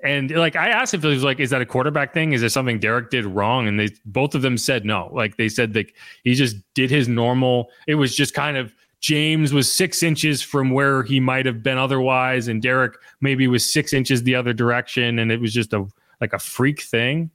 And 0.04 0.30
like 0.30 0.54
I 0.54 0.68
asked 0.68 0.94
if 0.94 1.04
it 1.04 1.08
was 1.08 1.24
like, 1.24 1.40
is 1.40 1.50
that 1.50 1.62
a 1.62 1.66
quarterback 1.66 2.12
thing? 2.12 2.32
Is 2.32 2.40
there 2.40 2.50
something 2.50 2.78
Derek 2.78 3.10
did 3.10 3.24
wrong? 3.24 3.66
And 3.66 3.80
they 3.80 3.88
both 4.04 4.34
of 4.34 4.42
them 4.42 4.58
said 4.58 4.84
no. 4.84 5.10
Like 5.12 5.36
they 5.36 5.48
said 5.48 5.74
like 5.74 5.94
he 6.24 6.34
just 6.34 6.56
did 6.74 6.90
his 6.90 7.08
normal. 7.08 7.70
It 7.86 7.94
was 7.94 8.14
just 8.14 8.34
kind 8.34 8.56
of 8.56 8.74
James 9.00 9.52
was 9.52 9.70
six 9.70 10.02
inches 10.02 10.40
from 10.40 10.70
where 10.70 11.02
he 11.02 11.20
might 11.20 11.44
have 11.44 11.62
been 11.62 11.76
otherwise, 11.76 12.48
and 12.48 12.62
Derek 12.62 12.94
maybe 13.20 13.46
was 13.48 13.70
six 13.70 13.92
inches 13.92 14.22
the 14.22 14.34
other 14.34 14.54
direction, 14.54 15.18
and 15.18 15.30
it 15.30 15.40
was 15.40 15.52
just 15.52 15.72
a 15.72 15.86
like 16.20 16.32
a 16.32 16.38
freak 16.38 16.80
thing. 16.80 17.30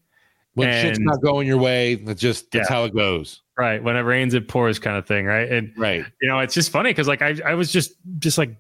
When 0.56 0.68
and, 0.68 0.88
shit's 0.88 1.00
not 1.00 1.22
going 1.22 1.48
your 1.48 1.60
way, 1.60 1.96
that's 1.96 2.22
just 2.22 2.52
that's 2.52 2.70
yeah. 2.70 2.76
how 2.76 2.86
it 2.86 2.96
goes. 2.96 3.42
Right. 3.58 3.84
When 3.84 3.96
it 3.96 4.02
rains, 4.02 4.34
it 4.34 4.48
pours, 4.48 4.80
kind 4.80 4.98
of 4.98 5.06
thing. 5.06 5.26
Right. 5.26 5.52
And 5.52 5.72
right. 5.78 6.06
You 6.22 6.28
know, 6.28 6.40
it's 6.40 6.54
just 6.54 6.72
funny 6.72 6.90
because 6.90 7.08
like 7.08 7.22
I 7.22 7.36
I 7.46 7.54
was 7.54 7.72
just 7.72 7.94
just 8.18 8.38
like 8.38 8.56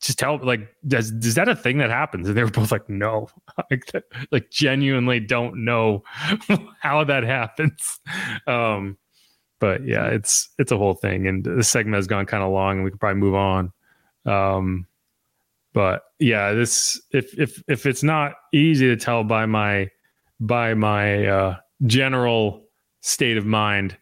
just 0.00 0.18
tell 0.18 0.38
like 0.42 0.68
does 0.86 1.10
is 1.10 1.34
that 1.34 1.48
a 1.48 1.56
thing 1.56 1.78
that 1.78 1.90
happens? 1.90 2.28
And 2.28 2.36
they 2.36 2.44
were 2.44 2.50
both 2.50 2.72
like 2.72 2.88
no. 2.88 3.28
Like 3.70 3.90
like 4.30 4.50
genuinely 4.50 5.18
don't 5.20 5.64
know 5.64 6.02
how 6.80 7.04
that 7.04 7.24
happens. 7.24 8.00
Um 8.46 8.98
but 9.58 9.84
yeah 9.86 10.08
it's 10.08 10.48
it's 10.58 10.72
a 10.72 10.76
whole 10.76 10.94
thing. 10.94 11.26
And 11.26 11.44
the 11.44 11.64
segment 11.64 11.96
has 11.96 12.06
gone 12.06 12.26
kind 12.26 12.42
of 12.42 12.52
long 12.52 12.76
and 12.76 12.84
we 12.84 12.90
could 12.90 13.00
probably 13.00 13.20
move 13.20 13.34
on. 13.34 13.72
Um 14.26 14.86
but 15.76 16.04
yeah 16.18 16.52
this 16.52 17.00
if 17.12 17.38
if 17.38 17.62
if 17.68 17.86
it's 17.86 18.02
not 18.02 18.34
easy 18.52 18.86
to 18.86 18.96
tell 18.96 19.22
by 19.22 19.46
my 19.46 19.88
by 20.40 20.74
my 20.74 21.26
uh 21.26 21.56
general 21.84 22.64
state 23.02 23.36
of 23.36 23.44
mind 23.44 23.96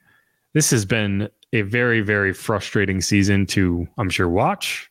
this 0.53 0.71
has 0.71 0.85
been 0.85 1.29
a 1.53 1.63
very 1.63 2.01
very 2.01 2.33
frustrating 2.33 3.01
season 3.01 3.45
to 3.45 3.87
i'm 3.99 4.09
sure 4.09 4.29
watch 4.29 4.89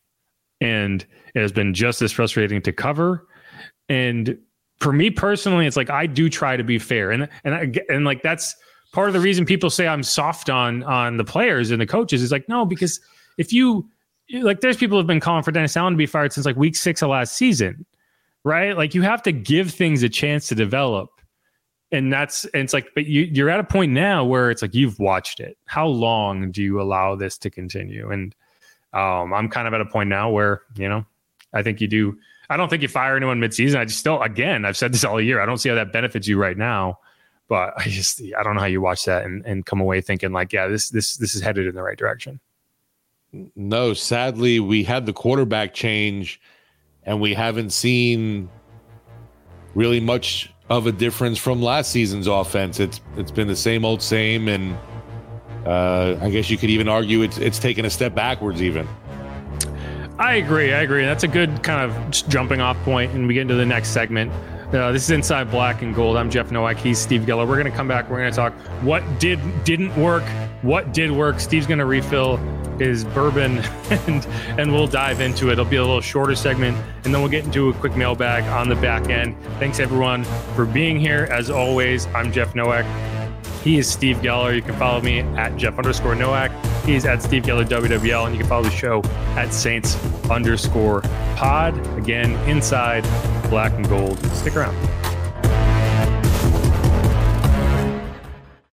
and 0.64 1.06
it 1.36 1.42
has 1.42 1.52
been 1.52 1.74
just 1.74 2.02
as 2.02 2.12
frustrating 2.12 2.62
to 2.62 2.72
cover. 2.72 3.28
And 3.90 4.38
for 4.80 4.94
me 4.94 5.12
personally, 5.12 5.68
it's 5.68 5.78
like 5.78 5.90
I 5.90 6.08
do 6.08 6.30
try 6.30 6.58
to 6.58 6.64
be 6.64 6.80
fair, 6.80 7.12
and 7.12 7.30
and 7.44 7.54
I, 7.54 7.72
and 7.90 8.06
like 8.06 8.24
that's 8.24 8.56
part 8.94 9.08
of 9.08 9.14
the 9.14 9.20
reason 9.20 9.46
people 9.46 9.70
say 9.70 9.88
I'm 9.88 10.04
soft 10.04 10.50
on 10.50 10.84
on 10.84 11.18
the 11.18 11.24
players 11.24 11.72
and 11.72 11.82
the 11.82 11.86
coaches 11.86 12.24
is 12.24 12.32
like 12.32 12.48
no, 12.50 12.66
because 12.66 13.00
if 13.38 13.52
you 13.52 13.90
like, 14.32 14.62
there's 14.62 14.78
people 14.78 14.98
who've 14.98 15.08
been 15.08 15.20
calling 15.20 15.44
for 15.44 15.52
Dennis 15.52 15.76
Allen 15.76 15.94
to 15.94 15.98
be 15.98 16.06
fired 16.06 16.34
since 16.34 16.46
like 16.46 16.56
week 16.56 16.76
six 16.76 17.02
of 17.02 17.10
last 17.10 17.36
season, 17.36 17.86
right? 18.44 18.76
Like 18.76 18.96
you 18.96 19.02
have 19.02 19.22
to 19.24 19.32
give 19.32 19.72
things 19.72 20.02
a 20.02 20.10
chance 20.10 20.48
to 20.48 20.56
develop. 20.56 21.10
And 21.92 22.12
that's 22.12 22.46
and 22.46 22.64
it's 22.64 22.74
like, 22.74 22.88
but 22.96 23.06
you, 23.06 23.24
you're 23.24 23.50
at 23.50 23.60
a 23.60 23.64
point 23.64 23.92
now 23.92 24.24
where 24.24 24.50
it's 24.50 24.62
like 24.62 24.74
you've 24.74 24.98
watched 24.98 25.40
it. 25.40 25.58
How 25.66 25.86
long 25.86 26.52
do 26.52 26.64
you 26.64 26.82
allow 26.82 27.16
this 27.16 27.38
to 27.40 27.52
continue? 27.52 28.10
And 28.10 28.34
um, 28.94 29.34
I'm 29.34 29.50
kind 29.50 29.68
of 29.68 29.74
at 29.74 29.82
a 29.82 29.86
point 29.86 30.10
now 30.10 30.30
where, 30.30 30.62
you 30.76 30.88
know, 30.88 31.06
I 31.54 31.64
think 31.64 31.82
you 31.82 31.88
do. 31.88 32.18
I 32.50 32.58
don't 32.58 32.70
think 32.70 32.82
you 32.82 32.88
fire 32.88 33.16
anyone 33.16 33.40
midseason. 33.40 33.78
I 33.78 33.86
just 33.86 34.00
still, 34.00 34.22
again, 34.22 34.66
I've 34.66 34.78
said 34.78 34.94
this 34.94 35.04
all 35.04 35.20
year. 35.20 35.42
I 35.42 35.46
don't 35.46 35.58
see 35.58 35.70
how 35.70 35.76
that 35.76 35.94
benefits 35.94 36.28
you 36.28 36.38
right 36.38 36.58
now. 36.58 37.00
But 37.48 37.74
I 37.78 37.88
just, 37.88 38.22
I 38.38 38.44
don't 38.44 38.56
know 38.56 38.62
how 38.62 38.68
you 38.68 38.82
watch 38.82 39.06
that 39.06 39.26
and, 39.26 39.46
and 39.46 39.66
come 39.66 39.82
away 39.82 40.02
thinking 40.02 40.32
like, 40.32 40.54
yeah, 40.54 40.68
this, 40.68 40.90
this, 40.90 41.18
this 41.18 41.36
is 41.36 41.42
headed 41.42 41.68
in 41.68 41.76
the 41.76 41.84
right 41.84 41.98
direction. 41.98 42.40
No, 43.56 43.94
sadly, 43.94 44.60
we 44.60 44.84
had 44.84 45.06
the 45.06 45.14
quarterback 45.14 45.74
change 45.74 46.40
and 47.04 47.20
we 47.20 47.34
haven't 47.34 47.72
seen 47.72 48.50
really 49.76 50.00
much 50.00 50.54
of 50.70 50.88
a 50.88 50.92
difference 50.92 51.38
from 51.38 51.62
last 51.62 51.92
season's 51.92 52.28
offense. 52.28 52.80
It's 52.80 53.02
it's 53.18 53.32
been 53.32 53.48
the 53.48 53.56
same 53.56 53.86
old 53.86 54.02
same 54.02 54.48
and 54.48 54.78
uh, 55.66 56.18
I 56.22 56.30
guess 56.30 56.50
you 56.50 56.58
could 56.58 56.70
even 56.70 56.88
argue 56.88 57.22
it's 57.22 57.38
it's 57.38 57.60
taken 57.60 57.86
a 57.86 57.90
step 57.90 58.14
backwards 58.14 58.62
even. 58.62 58.88
I 60.20 60.36
agree. 60.36 60.74
I 60.74 60.82
agree. 60.82 61.04
That's 61.06 61.24
a 61.24 61.28
good 61.28 61.64
kind 61.64 61.82
of 61.82 62.12
jumping 62.30 62.62
off 62.62 62.78
point, 62.84 63.14
and 63.14 63.28
we 63.28 63.34
get 63.34 63.42
into 63.42 63.56
the 63.56 63.66
next 63.66 63.90
segment. 63.90 64.32
Uh, 64.74 64.92
this 64.92 65.04
is 65.04 65.12
Inside 65.12 65.52
Black 65.52 65.84
and 65.84 65.94
Gold. 65.94 66.18
I'm 66.18 66.32
Jeff 66.32 66.52
Nowak. 66.52 66.78
He's 66.78 66.98
Steve 66.98 67.22
Geller. 67.22 67.48
We're 67.48 67.60
going 67.60 67.70
to 67.70 67.78
come 67.78 67.88
back. 67.88 68.10
We're 68.10 68.18
going 68.18 68.32
to 68.32 68.36
talk 68.36 68.54
what 68.82 69.04
did 69.20 69.40
didn't 69.64 69.96
work, 69.96 70.24
what 70.64 70.94
did 70.94 71.12
work. 71.12 71.40
Steve's 71.40 71.68
going 71.68 71.80
to 71.80 71.86
refill 71.86 72.38
his 72.80 73.04
bourbon, 73.06 73.60
and 74.08 74.26
and 74.60 74.72
we'll 74.72 74.88
dive 74.88 75.22
into 75.22 75.50
it. 75.50 75.54
It'll 75.54 75.66
be 75.66 75.76
a 75.76 75.82
little 75.82 76.02
shorter 76.02 76.36
segment, 76.36 76.78
and 77.04 77.14
then 77.14 77.22
we'll 77.22 77.32
get 77.32 77.46
into 77.46 77.70
a 77.70 77.74
quick 77.74 77.96
mailbag 77.96 78.44
on 78.46 78.68
the 78.70 78.76
back 78.76 79.10
end. 79.10 79.36
Thanks 79.60 79.80
everyone 79.80 80.24
for 80.56 80.66
being 80.66 81.00
here. 81.00 81.28
As 81.32 81.50
always, 81.50 82.08
I'm 82.08 82.32
Jeff 82.32 82.56
Nowak. 82.56 82.86
He 83.64 83.78
is 83.78 83.90
Steve 83.90 84.18
Geller. 84.18 84.54
You 84.54 84.62
can 84.62 84.76
follow 84.76 85.02
me 85.02 85.22
at 85.22 85.56
Jeff 85.56 85.78
underscore 85.78 86.16
Nowak. 86.16 86.52
He's 86.86 87.06
at 87.06 87.24
Steve 87.24 87.44
Geller 87.44 87.66
WWL, 87.66 88.26
and 88.26 88.36
you 88.36 88.42
can 88.42 88.50
follow 88.50 88.64
the 88.64 88.70
show 88.72 89.02
at 89.38 89.54
Saints 89.54 89.96
underscore 90.30 91.02
pod. 91.38 91.76
Again, 91.98 92.32
inside 92.50 93.04
black 93.50 93.72
and 93.72 93.88
gold. 93.88 94.20
Stick 94.34 94.58
around. 94.58 95.03